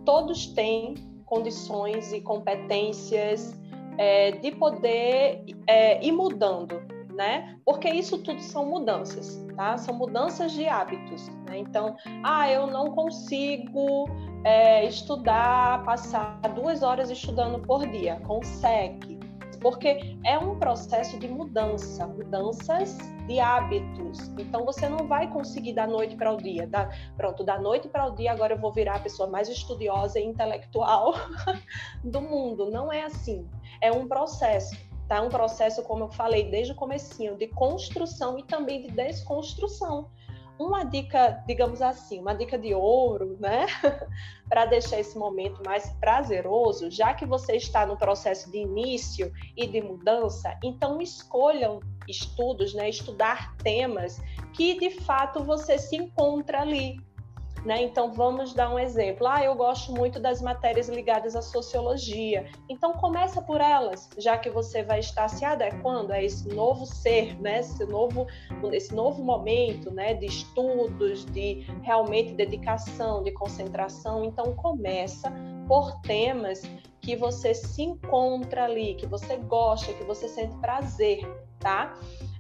todos 0.05 0.47
têm 0.47 0.95
condições 1.25 2.13
e 2.13 2.21
competências 2.21 3.59
é, 3.99 4.33
de 4.33 4.51
poder 4.53 5.45
é, 5.67 6.05
ir 6.05 6.13
mudando, 6.13 6.83
né? 7.15 7.57
Porque 7.65 7.89
isso 7.89 8.19
tudo 8.19 8.41
são 8.41 8.67
mudanças, 8.67 9.45
tá? 9.57 9.77
São 9.79 9.95
mudanças 9.95 10.53
de 10.53 10.67
hábitos. 10.67 11.29
Né? 11.47 11.59
Então, 11.59 11.97
ah, 12.23 12.51
eu 12.51 12.67
não 12.67 12.91
consigo 12.91 14.07
é, 14.45 14.85
estudar, 14.85 15.85
passar 15.85 16.41
duas 16.55 16.83
horas 16.83 17.11
estudando 17.11 17.61
por 17.61 17.87
dia. 17.87 18.21
Consegue 18.27 19.14
porque 19.65 20.19
é 20.27 20.39
um 20.39 20.59
processo 20.59 21.19
de 21.19 21.27
mudança, 21.27 22.07
mudanças 22.07 22.99
de 23.27 23.41
hábitos. 23.41 24.29
Então 24.39 24.63
você 24.63 24.91
não 24.91 25.09
vai 25.09 25.27
conseguir 25.33 25.73
da 25.73 25.87
noite 25.87 26.15
para 26.17 26.31
o 26.31 26.37
dia, 26.37 26.67
da, 26.67 26.91
pronto, 27.17 27.43
da 27.43 27.59
noite 27.59 27.89
para 27.89 28.05
o 28.05 28.15
dia 28.15 28.31
agora 28.31 28.53
eu 28.53 28.59
vou 28.59 28.71
virar 28.71 28.97
a 28.97 29.01
pessoa 29.01 29.27
mais 29.27 29.49
estudiosa 29.49 30.21
e 30.21 30.25
intelectual 30.27 31.15
do 32.05 32.21
mundo. 32.21 32.71
Não 32.71 32.93
é 32.93 33.05
assim. 33.05 33.49
É 33.81 33.91
um 33.91 34.07
processo. 34.07 34.77
Tá? 35.09 35.23
Um 35.23 35.31
processo, 35.31 35.83
como 35.83 36.05
eu 36.05 36.09
falei 36.11 36.51
desde 36.51 36.73
o 36.73 36.77
comecinho, 36.77 37.35
de 37.35 37.49
construção 37.49 38.39
e 38.39 38.43
também 38.43 38.83
de 38.83 38.89
desconstrução 38.89 40.11
uma 40.59 40.85
dica, 40.85 41.43
digamos 41.47 41.83
assim, 41.83 42.21
uma 42.21 42.35
dica 42.35 42.57
de 42.57 42.75
ouro, 42.75 43.37
né, 43.41 43.67
para 44.49 44.67
deixar 44.67 45.01
esse 45.01 45.19
momento 45.19 45.63
mais 45.65 45.91
prazeroso, 46.01 46.91
já 46.91 47.13
que 47.13 47.27
você 47.27 47.57
está 47.57 47.85
no 47.85 47.97
processo 47.97 48.51
de 48.51 48.59
início 48.59 49.33
e 49.57 49.67
de 49.67 49.83
mudança, 49.83 50.57
então 50.63 51.01
escolham 51.01 51.81
estudos, 52.09 52.75
né, 52.75 52.89
estudar 52.89 53.57
temas 53.57 54.21
que 54.53 54.79
de 54.79 54.91
fato 54.91 55.43
você 55.43 55.79
se 55.79 55.97
encontra 55.97 56.61
ali, 56.61 57.01
né? 57.65 57.83
Então, 57.83 58.13
vamos 58.13 58.53
dar 58.53 58.73
um 58.73 58.79
exemplo. 58.79 59.27
Ah, 59.27 59.43
eu 59.43 59.55
gosto 59.55 59.93
muito 59.93 60.21
das 60.21 60.43
matérias 60.43 60.89
ligadas 60.89 61.35
à 61.35 61.43
sociologia. 61.43 62.47
Então, 62.69 62.93
começa 62.93 63.41
por 63.41 63.61
elas, 63.61 64.09
já 64.19 64.37
que 64.37 64.51
você 64.51 64.83
vai 64.83 65.01
estar 65.01 65.29
se 65.29 65.45
adequando 65.45 66.13
a 66.13 66.23
esse 66.23 66.49
novo 66.49 66.85
ser, 66.85 67.41
né? 67.41 67.61
esse, 67.61 67.85
novo, 67.87 68.27
esse 68.73 68.95
novo 68.95 69.23
momento 69.23 69.91
né? 69.91 70.15
de 70.15 70.27
estudos, 70.27 71.25
de 71.27 71.67
realmente 71.83 72.35
dedicação, 72.35 73.23
de 73.23 73.33
concentração. 73.33 74.25
Então, 74.25 74.55
começa 74.55 75.33
por 75.67 76.01
temas 76.03 76.63
que 77.01 77.17
você 77.17 77.55
se 77.55 77.83
encontra 77.83 78.65
ali, 78.65 78.95
que 78.95 79.07
você 79.07 79.37
gosta, 79.37 79.93
que 79.93 80.05
você 80.05 80.27
sente 80.27 80.57
prazer, 80.57 81.21
tá? 81.59 81.95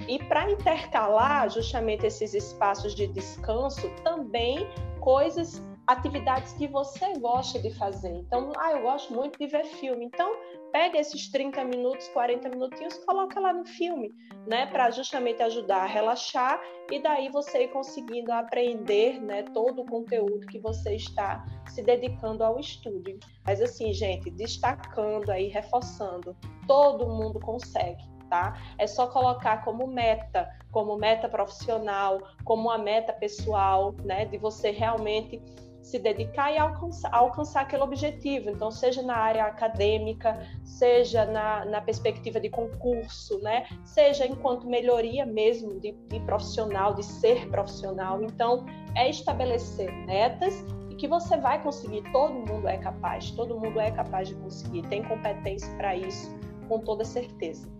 E 0.08 0.18
para 0.24 0.50
intercalar 0.50 1.48
justamente 1.50 2.06
esses 2.06 2.34
espaços 2.34 2.94
de 2.94 3.06
descanso, 3.06 3.88
também 4.02 4.68
coisas, 5.00 5.62
atividades 5.86 6.52
que 6.54 6.66
você 6.66 7.12
gosta 7.18 7.58
de 7.58 7.70
fazer. 7.74 8.10
Então, 8.10 8.52
ah, 8.56 8.72
eu 8.72 8.82
gosto 8.82 9.12
muito 9.12 9.38
de 9.38 9.46
ver 9.46 9.64
filme. 9.64 10.06
Então, 10.06 10.34
pega 10.72 10.98
esses 10.98 11.30
30 11.30 11.62
minutos, 11.64 12.08
40 12.08 12.48
minutinhos, 12.48 12.98
coloca 13.04 13.38
lá 13.38 13.52
no 13.52 13.64
filme, 13.64 14.12
né, 14.46 14.66
para 14.66 14.90
justamente 14.90 15.42
ajudar 15.42 15.82
a 15.82 15.86
relaxar 15.86 16.60
e 16.90 17.00
daí 17.00 17.28
você 17.28 17.64
ir 17.64 17.68
conseguindo 17.68 18.32
aprender, 18.32 19.20
né, 19.20 19.42
todo 19.54 19.82
o 19.82 19.86
conteúdo 19.86 20.46
que 20.46 20.58
você 20.58 20.96
está 20.96 21.44
se 21.68 21.82
dedicando 21.82 22.42
ao 22.42 22.58
estudo. 22.58 23.18
Mas 23.46 23.60
assim, 23.60 23.92
gente, 23.92 24.30
destacando 24.30 25.30
aí, 25.30 25.48
reforçando, 25.48 26.36
todo 26.66 27.06
mundo 27.06 27.38
consegue 27.40 28.13
tá? 28.34 28.58
É 28.76 28.86
só 28.86 29.06
colocar 29.06 29.64
como 29.64 29.86
meta, 29.86 30.50
como 30.72 30.96
meta 30.96 31.28
profissional, 31.28 32.20
como 32.44 32.62
uma 32.62 32.78
meta 32.78 33.12
pessoal, 33.12 33.94
né? 34.04 34.24
De 34.24 34.36
você 34.38 34.72
realmente 34.72 35.40
se 35.80 35.98
dedicar 36.00 36.50
e 36.50 36.58
alcançar, 36.58 37.14
alcançar 37.14 37.60
aquele 37.60 37.82
objetivo. 37.82 38.50
Então, 38.50 38.72
seja 38.72 39.02
na 39.02 39.16
área 39.16 39.44
acadêmica, 39.44 40.36
seja 40.64 41.24
na, 41.26 41.64
na 41.66 41.80
perspectiva 41.80 42.40
de 42.40 42.50
concurso, 42.50 43.38
né? 43.40 43.66
Seja 43.84 44.26
enquanto 44.26 44.66
melhoria 44.66 45.24
mesmo 45.24 45.78
de, 45.78 45.92
de 45.92 46.18
profissional, 46.20 46.94
de 46.94 47.04
ser 47.04 47.48
profissional. 47.50 48.20
Então, 48.24 48.66
é 48.96 49.08
estabelecer 49.08 49.92
metas 50.06 50.64
e 50.90 50.96
que 50.96 51.06
você 51.06 51.36
vai 51.36 51.62
conseguir. 51.62 52.02
Todo 52.10 52.34
mundo 52.34 52.66
é 52.66 52.78
capaz, 52.78 53.30
todo 53.30 53.60
mundo 53.60 53.78
é 53.78 53.92
capaz 53.92 54.26
de 54.28 54.34
conseguir, 54.34 54.82
tem 54.88 55.04
competência 55.04 55.72
para 55.76 55.94
isso, 55.94 56.34
com 56.66 56.80
toda 56.80 57.04
certeza. 57.04 57.73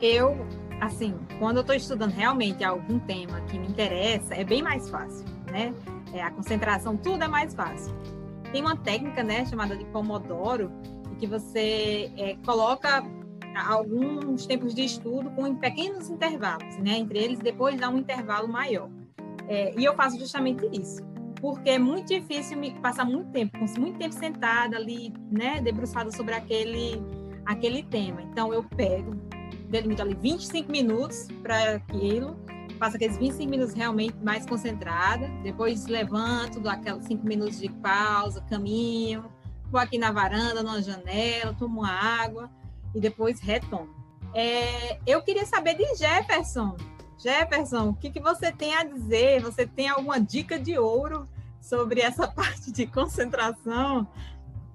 Eu, 0.00 0.36
assim, 0.80 1.14
quando 1.38 1.58
eu 1.58 1.60
estou 1.62 1.74
estudando 1.74 2.12
realmente 2.12 2.62
algum 2.64 2.98
tema 2.98 3.40
que 3.42 3.58
me 3.58 3.66
interessa, 3.66 4.34
é 4.34 4.44
bem 4.44 4.62
mais 4.62 4.88
fácil, 4.88 5.24
né? 5.50 5.74
É, 6.12 6.22
a 6.22 6.30
concentração, 6.30 6.96
tudo 6.96 7.24
é 7.24 7.28
mais 7.28 7.54
fácil. 7.54 7.94
Tem 8.52 8.60
uma 8.60 8.76
técnica, 8.76 9.22
né, 9.22 9.44
chamada 9.46 9.76
de 9.76 9.84
Pomodoro, 9.86 10.70
que 11.18 11.26
você 11.26 12.12
é, 12.16 12.36
coloca 12.44 13.04
alguns 13.68 14.46
tempos 14.46 14.74
de 14.74 14.84
estudo 14.84 15.30
com 15.30 15.54
pequenos 15.56 16.10
intervalos, 16.10 16.76
né? 16.78 16.98
Entre 16.98 17.18
eles, 17.18 17.38
depois 17.38 17.78
dá 17.78 17.88
um 17.88 17.98
intervalo 17.98 18.48
maior. 18.48 18.88
É, 19.48 19.74
e 19.78 19.84
eu 19.84 19.94
faço 19.94 20.18
justamente 20.18 20.66
isso, 20.72 21.02
porque 21.40 21.70
é 21.70 21.78
muito 21.78 22.08
difícil 22.08 22.58
me 22.58 22.72
passar 22.80 23.04
muito 23.04 23.30
tempo, 23.30 23.58
muito 23.78 23.98
tempo 23.98 24.14
sentada 24.14 24.76
ali, 24.76 25.12
né, 25.30 25.60
debruçada 25.60 26.10
sobre 26.10 26.34
aquele 26.34 27.02
aquele 27.44 27.82
tema. 27.82 28.22
Então, 28.22 28.52
eu 28.52 28.64
pego, 28.64 29.14
delimito 29.74 30.02
ali 30.02 30.14
25 30.14 30.70
minutos 30.70 31.26
para 31.42 31.74
aquilo, 31.74 32.38
faço 32.78 32.94
aqueles 32.94 33.16
25 33.16 33.50
minutos 33.50 33.74
realmente 33.74 34.16
mais 34.22 34.46
concentrada, 34.46 35.26
depois 35.42 35.86
levanto, 35.86 36.60
dou 36.60 36.70
aqueles 36.70 37.04
5 37.04 37.26
minutos 37.26 37.58
de 37.58 37.68
pausa, 37.68 38.40
caminho, 38.42 39.24
vou 39.72 39.80
aqui 39.80 39.98
na 39.98 40.12
varanda, 40.12 40.62
numa 40.62 40.80
janela, 40.80 41.56
tomo 41.58 41.80
uma 41.80 41.90
água 41.90 42.48
e 42.94 43.00
depois 43.00 43.40
retomo. 43.40 43.92
É, 44.32 45.00
eu 45.04 45.20
queria 45.22 45.44
saber 45.44 45.74
de 45.74 45.96
Jefferson. 45.96 46.76
Jefferson, 47.18 47.88
o 47.88 47.94
que, 47.94 48.10
que 48.10 48.20
você 48.20 48.52
tem 48.52 48.76
a 48.76 48.84
dizer? 48.84 49.42
Você 49.42 49.66
tem 49.66 49.88
alguma 49.88 50.20
dica 50.20 50.56
de 50.56 50.78
ouro 50.78 51.28
sobre 51.60 52.00
essa 52.00 52.28
parte 52.30 52.70
de 52.70 52.86
concentração? 52.86 54.06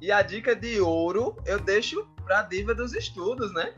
E 0.02 0.12
a 0.12 0.22
dica 0.22 0.54
de 0.54 0.82
ouro 0.82 1.38
eu 1.46 1.58
deixo 1.58 2.06
para 2.26 2.40
a 2.40 2.44
diva 2.44 2.76
dos 2.76 2.94
estudos, 2.94 3.54
né? 3.54 3.74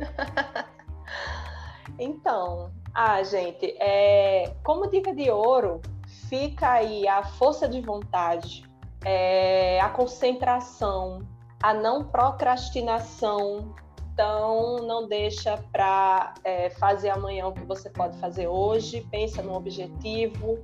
então, 1.98 2.70
ah, 2.94 3.22
gente, 3.22 3.74
é, 3.78 4.54
como 4.64 4.88
dica 4.88 5.14
de 5.14 5.30
ouro, 5.30 5.80
fica 6.28 6.72
aí 6.72 7.06
a 7.06 7.22
força 7.22 7.68
de 7.68 7.80
vontade, 7.80 8.64
é, 9.04 9.80
a 9.80 9.88
concentração, 9.88 11.20
a 11.62 11.74
não 11.74 12.04
procrastinação, 12.04 13.74
então, 14.12 14.76
não 14.86 15.08
deixa 15.08 15.56
para 15.72 16.34
é, 16.44 16.68
fazer 16.68 17.08
amanhã 17.08 17.46
o 17.46 17.52
que 17.52 17.64
você 17.64 17.88
pode 17.88 18.18
fazer 18.18 18.48
hoje. 18.48 19.06
Pensa 19.10 19.42
no 19.42 19.54
objetivo, 19.54 20.58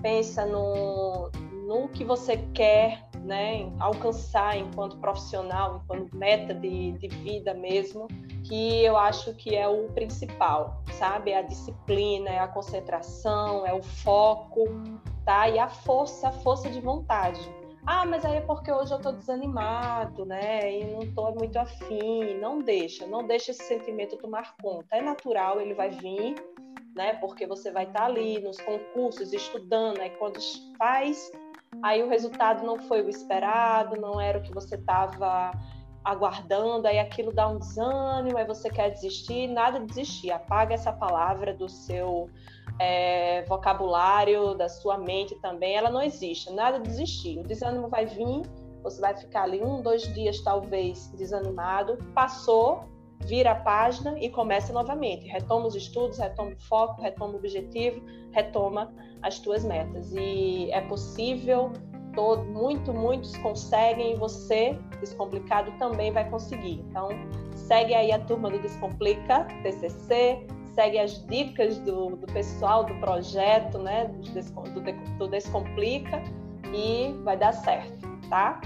pensa 0.00 0.46
no, 0.46 1.28
no 1.66 1.88
que 1.88 2.04
você 2.04 2.36
quer 2.54 3.02
né, 3.24 3.70
alcançar 3.78 4.56
enquanto 4.58 4.96
profissional, 4.98 5.80
enquanto 5.82 6.16
meta 6.16 6.52
de, 6.52 6.92
de 6.92 7.08
vida 7.08 7.54
mesmo, 7.54 8.08
que 8.44 8.84
eu 8.84 8.96
acho 8.96 9.34
que 9.34 9.54
é 9.54 9.68
o 9.68 9.88
principal, 9.88 10.82
sabe? 10.92 11.30
É 11.30 11.38
a 11.38 11.42
disciplina, 11.42 12.30
é 12.30 12.38
a 12.38 12.48
concentração, 12.48 13.66
é 13.66 13.72
o 13.72 13.82
foco, 13.82 14.64
tá? 15.24 15.48
E 15.48 15.58
a 15.58 15.68
força, 15.68 16.28
a 16.28 16.32
força 16.32 16.68
de 16.68 16.80
vontade 16.80 17.40
ah, 17.84 18.06
mas 18.06 18.24
aí 18.24 18.36
é 18.36 18.40
porque 18.40 18.70
hoje 18.70 18.92
eu 18.92 18.98
estou 18.98 19.12
desanimado, 19.12 20.24
né? 20.24 20.72
E 20.72 20.84
não 20.84 21.02
estou 21.02 21.34
muito 21.34 21.58
afim. 21.58 22.38
Não 22.38 22.60
deixa, 22.60 23.06
não 23.06 23.26
deixa 23.26 23.50
esse 23.50 23.64
sentimento 23.64 24.16
tomar 24.16 24.54
conta. 24.62 24.94
É 24.94 25.02
natural, 25.02 25.60
ele 25.60 25.74
vai 25.74 25.90
vir, 25.90 26.36
né? 26.94 27.14
Porque 27.14 27.44
você 27.44 27.72
vai 27.72 27.84
estar 27.84 28.00
tá 28.00 28.06
ali 28.06 28.40
nos 28.40 28.60
concursos, 28.60 29.32
estudando, 29.32 30.00
aí 30.00 30.10
quando 30.10 30.38
faz, 30.78 31.32
aí 31.82 32.02
o 32.02 32.08
resultado 32.08 32.64
não 32.64 32.78
foi 32.78 33.02
o 33.02 33.08
esperado, 33.08 34.00
não 34.00 34.20
era 34.20 34.38
o 34.38 34.42
que 34.42 34.52
você 34.52 34.76
estava 34.76 35.52
aguardando, 36.04 36.86
aí 36.86 36.98
aquilo 36.98 37.32
dá 37.32 37.48
um 37.48 37.58
desânimo, 37.58 38.36
aí 38.36 38.44
você 38.44 38.68
quer 38.68 38.90
desistir, 38.90 39.46
nada 39.48 39.78
de 39.78 39.86
desistir. 39.86 40.30
Apaga 40.30 40.74
essa 40.74 40.92
palavra 40.92 41.54
do 41.54 41.68
seu 41.68 42.28
é, 42.78 43.44
vocabulário, 43.44 44.54
da 44.54 44.68
sua 44.68 44.98
mente 44.98 45.34
também, 45.36 45.74
ela 45.76 45.90
não 45.90 46.02
existe, 46.02 46.52
nada 46.52 46.78
de 46.78 46.88
desistir. 46.88 47.38
O 47.38 47.44
desânimo 47.44 47.88
vai 47.88 48.06
vir, 48.06 48.42
você 48.82 49.00
vai 49.00 49.16
ficar 49.16 49.44
ali 49.44 49.62
um, 49.62 49.80
dois 49.80 50.02
dias 50.14 50.40
talvez 50.40 51.08
desanimado, 51.16 51.98
passou, 52.14 52.84
vira 53.26 53.52
a 53.52 53.54
página 53.54 54.18
e 54.18 54.28
começa 54.28 54.72
novamente. 54.72 55.26
Retoma 55.26 55.66
os 55.66 55.74
estudos, 55.74 56.18
retoma 56.18 56.52
o 56.52 56.60
foco, 56.60 57.00
retoma 57.00 57.34
o 57.34 57.36
objetivo, 57.36 58.02
retoma 58.32 58.92
as 59.22 59.38
tuas 59.38 59.64
metas. 59.64 60.12
E 60.12 60.70
é 60.70 60.80
possível, 60.82 61.72
todo, 62.14 62.44
muito, 62.44 62.92
muitos 62.92 63.36
conseguem, 63.38 64.14
você, 64.16 64.78
descomplicado, 65.00 65.72
também 65.78 66.12
vai 66.12 66.28
conseguir. 66.28 66.84
Então, 66.88 67.08
segue 67.54 67.94
aí 67.94 68.12
a 68.12 68.18
turma 68.18 68.50
do 68.50 68.58
Descomplica, 68.58 69.46
TCC, 69.62 70.46
segue 70.74 70.98
as 70.98 71.24
dicas 71.26 71.78
do, 71.78 72.16
do 72.16 72.26
pessoal 72.32 72.84
do 72.84 72.94
projeto, 72.96 73.78
né, 73.78 74.06
do, 74.06 75.18
do 75.18 75.28
Descomplica 75.28 76.22
e 76.74 77.14
vai 77.22 77.36
dar 77.36 77.52
certo, 77.52 78.08
tá? 78.28 78.60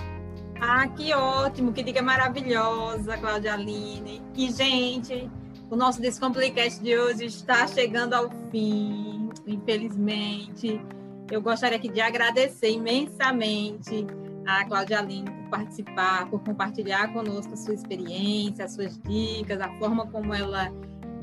Ah, 0.61 0.89
que 0.89 1.13
ótimo, 1.15 1.73
que 1.73 1.83
dica 1.83 2.03
maravilhosa, 2.03 3.17
Cláudia 3.19 3.55
Aline. 3.55 4.23
E, 4.35 4.51
gente, 4.51 5.31
o 5.71 5.77
nosso 5.77 6.01
Descomplicast 6.01 6.83
de 6.83 6.97
hoje 6.97 7.27
está 7.27 7.67
chegando 7.67 8.15
ao 8.15 8.31
fim, 8.51 9.29
infelizmente. 9.47 10.81
Eu 11.31 11.43
gostaria 11.43 11.77
aqui 11.77 11.89
de 11.89 12.01
agradecer 12.01 12.71
imensamente 12.71 14.07
a 14.47 14.65
Cláudia 14.65 14.99
Aline 14.99 15.31
por 15.31 15.51
participar, 15.51 16.31
por 16.31 16.43
compartilhar 16.43 17.13
conosco 17.13 17.53
a 17.53 17.57
sua 17.57 17.75
experiência, 17.75 18.65
as 18.65 18.73
suas 18.73 18.99
dicas, 19.03 19.61
a 19.61 19.69
forma 19.79 20.07
como 20.07 20.33
ela 20.33 20.73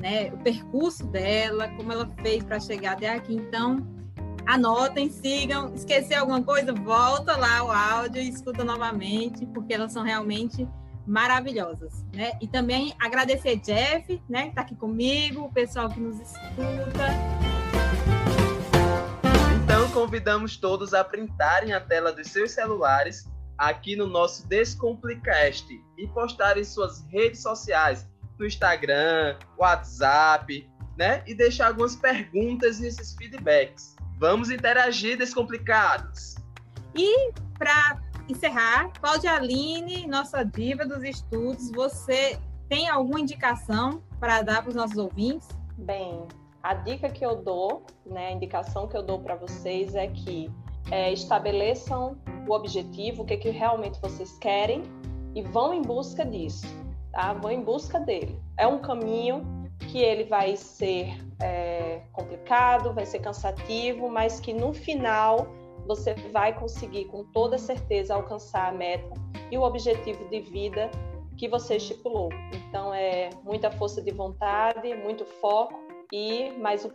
né, 0.00 0.30
o 0.32 0.36
percurso 0.38 1.06
dela, 1.06 1.68
como 1.76 1.90
ela 1.90 2.06
fez 2.22 2.44
para 2.44 2.60
chegar 2.60 2.92
até 2.92 3.08
aqui. 3.08 3.34
Então, 3.34 3.78
anotem, 4.46 5.10
sigam. 5.10 5.74
Esquecer 5.74 6.14
alguma 6.14 6.42
coisa, 6.42 6.72
volta 6.72 7.36
lá 7.36 7.64
o 7.64 7.70
áudio 7.70 8.20
e 8.22 8.28
escuta 8.28 8.64
novamente, 8.64 9.46
porque 9.46 9.74
elas 9.74 9.92
são 9.92 10.02
realmente 10.02 10.68
maravilhosas, 11.06 12.04
né? 12.14 12.32
E 12.40 12.48
também 12.48 12.94
agradecer 12.98 13.56
Jeff, 13.56 14.22
né, 14.28 14.44
que 14.44 14.48
está 14.50 14.62
aqui 14.62 14.74
comigo, 14.74 15.42
o 15.42 15.52
pessoal 15.52 15.88
que 15.88 16.00
nos 16.00 16.18
escuta. 16.18 17.08
Então 19.62 19.90
convidamos 19.90 20.56
todos 20.56 20.94
a 20.94 21.04
printarem 21.04 21.72
a 21.72 21.80
tela 21.80 22.12
dos 22.12 22.28
seus 22.28 22.52
celulares 22.52 23.28
aqui 23.58 23.96
no 23.96 24.06
nosso 24.06 24.46
Descomplicast 24.48 25.66
e 25.98 26.06
postarem 26.08 26.62
em 26.62 26.64
suas 26.64 27.04
redes 27.10 27.42
sociais 27.42 28.08
no 28.38 28.46
Instagram, 28.46 29.36
WhatsApp, 29.58 30.68
né? 30.96 31.22
E 31.26 31.34
deixar 31.34 31.68
algumas 31.68 31.96
perguntas 31.96 32.80
e 32.80 32.86
esses 32.86 33.14
feedbacks. 33.14 33.93
Vamos 34.18 34.50
interagir 34.50 35.18
descomplicados. 35.18 36.36
E 36.94 37.32
para 37.58 38.00
encerrar, 38.28 38.90
Cláudia 39.00 39.34
Aline, 39.34 40.06
nossa 40.06 40.44
diva 40.44 40.86
dos 40.86 41.02
estudos, 41.02 41.70
você 41.70 42.38
tem 42.68 42.88
alguma 42.88 43.20
indicação 43.20 44.02
para 44.18 44.42
dar 44.42 44.62
para 44.62 44.70
os 44.70 44.74
nossos 44.74 44.96
ouvintes? 44.96 45.48
Bem, 45.76 46.26
a 46.62 46.74
dica 46.74 47.10
que 47.10 47.24
eu 47.24 47.36
dou, 47.36 47.84
né, 48.06 48.28
a 48.28 48.32
indicação 48.32 48.86
que 48.88 48.96
eu 48.96 49.02
dou 49.02 49.20
para 49.20 49.34
vocês 49.34 49.94
é 49.94 50.06
que 50.06 50.50
é, 50.90 51.12
estabeleçam 51.12 52.16
o 52.46 52.52
objetivo, 52.52 53.22
o 53.22 53.26
que, 53.26 53.36
que 53.36 53.50
realmente 53.50 54.00
vocês 54.00 54.38
querem 54.38 54.82
e 55.34 55.42
vão 55.42 55.74
em 55.74 55.82
busca 55.82 56.24
disso 56.24 56.66
tá? 57.14 57.32
Vão 57.32 57.50
em 57.50 57.62
busca 57.62 57.98
dele. 57.98 58.38
É 58.58 58.66
um 58.66 58.80
caminho 58.80 59.63
que 59.78 59.98
ele 59.98 60.24
vai 60.24 60.56
ser 60.56 61.14
é, 61.42 62.02
complicado, 62.12 62.92
vai 62.92 63.06
ser 63.06 63.20
cansativo, 63.20 64.08
mas 64.08 64.40
que 64.40 64.52
no 64.52 64.72
final 64.72 65.46
você 65.86 66.14
vai 66.32 66.58
conseguir 66.58 67.04
com 67.06 67.24
toda 67.24 67.58
certeza 67.58 68.14
alcançar 68.14 68.68
a 68.68 68.72
meta 68.72 69.14
e 69.50 69.58
o 69.58 69.62
objetivo 69.62 70.28
de 70.28 70.40
vida 70.40 70.90
que 71.36 71.48
você 71.48 71.76
estipulou. 71.76 72.30
Então 72.52 72.94
é 72.94 73.30
muita 73.42 73.70
força 73.70 74.00
de 74.00 74.10
vontade, 74.12 74.94
muito 74.94 75.24
foco 75.24 75.78
e 76.12 76.50
mas 76.58 76.84
o 76.84 76.92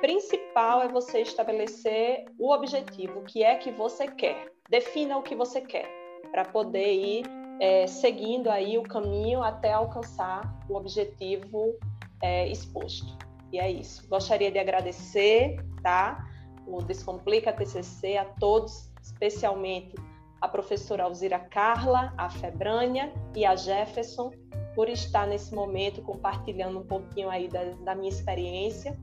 principal 0.00 0.82
é 0.82 0.88
você 0.88 1.20
estabelecer 1.20 2.24
o 2.38 2.52
objetivo, 2.52 3.20
o 3.20 3.24
que 3.24 3.42
é 3.42 3.54
que 3.54 3.70
você 3.70 4.08
quer. 4.08 4.52
Defina 4.68 5.16
o 5.16 5.22
que 5.22 5.34
você 5.34 5.60
quer 5.60 5.88
para 6.30 6.44
poder 6.44 6.92
ir 6.92 7.43
é, 7.60 7.86
seguindo 7.86 8.50
aí 8.50 8.78
o 8.78 8.82
caminho 8.82 9.42
até 9.42 9.72
alcançar 9.72 10.58
o 10.68 10.74
objetivo 10.74 11.74
é, 12.22 12.48
exposto. 12.48 13.16
E 13.52 13.58
é 13.58 13.70
isso. 13.70 14.06
Gostaria 14.08 14.50
de 14.50 14.58
agradecer, 14.58 15.56
tá? 15.82 16.26
O 16.66 16.82
Descomplica 16.82 17.52
TCC 17.52 18.16
a 18.16 18.24
todos, 18.24 18.90
especialmente 19.02 19.94
a 20.40 20.48
professora 20.48 21.04
Alzira 21.04 21.38
Carla, 21.38 22.12
a 22.18 22.28
Febrânia 22.28 23.12
e 23.34 23.44
a 23.44 23.54
Jefferson, 23.54 24.32
por 24.74 24.88
estar 24.88 25.26
nesse 25.26 25.54
momento 25.54 26.02
compartilhando 26.02 26.80
um 26.80 26.86
pouquinho 26.86 27.30
aí 27.30 27.48
da, 27.48 27.64
da 27.84 27.94
minha 27.94 28.10
experiência 28.10 28.98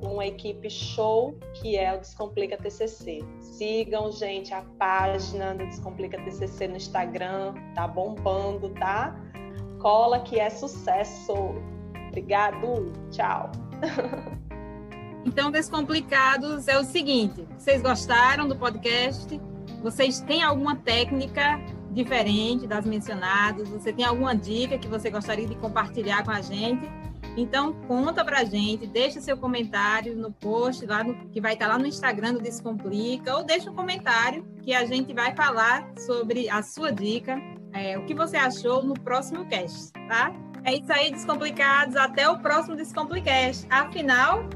uma 0.00 0.26
equipe 0.26 0.68
show 0.68 1.38
que 1.54 1.76
é 1.76 1.94
o 1.94 2.00
Descomplica 2.00 2.56
TCC. 2.56 3.24
Sigam, 3.40 4.10
gente, 4.12 4.52
a 4.52 4.62
página 4.78 5.54
do 5.54 5.66
Descomplica 5.66 6.20
TCC 6.22 6.68
no 6.68 6.76
Instagram, 6.76 7.54
tá 7.74 7.88
bombando, 7.88 8.70
tá? 8.70 9.16
Cola 9.80 10.20
que 10.20 10.38
é 10.38 10.50
sucesso. 10.50 11.32
Obrigado, 12.08 12.92
tchau. 13.10 13.50
Então, 15.26 15.50
Descomplicados 15.50 16.68
é 16.68 16.78
o 16.78 16.84
seguinte: 16.84 17.46
vocês 17.58 17.82
gostaram 17.82 18.46
do 18.46 18.54
podcast? 18.54 19.40
Vocês 19.82 20.20
têm 20.20 20.40
alguma 20.40 20.76
técnica 20.76 21.60
diferente 21.90 22.66
das 22.66 22.86
mencionadas? 22.86 23.68
Você 23.68 23.92
tem 23.92 24.04
alguma 24.04 24.36
dica 24.36 24.78
que 24.78 24.86
você 24.86 25.10
gostaria 25.10 25.46
de 25.46 25.56
compartilhar 25.56 26.24
com 26.24 26.30
a 26.30 26.40
gente? 26.40 26.88
Então, 27.36 27.74
conta 27.86 28.24
pra 28.24 28.44
gente, 28.44 28.86
deixa 28.86 29.20
seu 29.20 29.36
comentário 29.36 30.16
no 30.16 30.32
post 30.32 30.86
lá 30.86 31.04
no, 31.04 31.14
que 31.28 31.40
vai 31.40 31.52
estar 31.52 31.68
lá 31.68 31.78
no 31.78 31.86
Instagram 31.86 32.34
do 32.34 32.40
Descomplica, 32.40 33.36
ou 33.36 33.44
deixa 33.44 33.70
um 33.70 33.74
comentário 33.74 34.44
que 34.62 34.72
a 34.72 34.86
gente 34.86 35.12
vai 35.12 35.34
falar 35.34 35.86
sobre 35.98 36.48
a 36.48 36.62
sua 36.62 36.90
dica. 36.90 37.38
é, 37.72 37.98
o 37.98 38.04
que 38.06 38.14
você 38.14 38.38
achou 38.38 38.82
no 38.82 38.94
próximo 38.94 39.44
cast, 39.46 39.92
tá? 40.08 40.32
É 40.64 40.74
isso 40.74 40.92
aí, 40.92 41.12
Descomplicados. 41.12 41.94
Até 41.94 42.28
o 42.28 42.38
próximo 42.38 42.74
Descomplicast. 42.74 43.66
Afinal... 43.70 44.48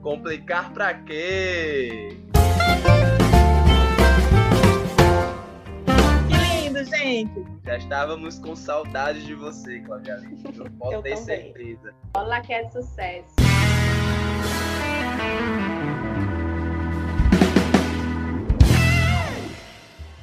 Complicar 0.00 0.72
pra 0.72 0.94
quê? 0.94 2.16
Gente! 6.86 7.44
Já 7.64 7.76
estávamos 7.76 8.38
com 8.38 8.54
saudade 8.54 9.24
de 9.26 9.34
você, 9.34 9.80
Claudia 9.80 10.16
Não 10.18 10.70
pode 10.78 11.02
ter 11.02 11.16
também. 11.16 11.16
certeza. 11.24 11.94
Olá 12.14 12.40
que 12.40 12.52
é 12.52 12.68
sucesso. 12.70 13.34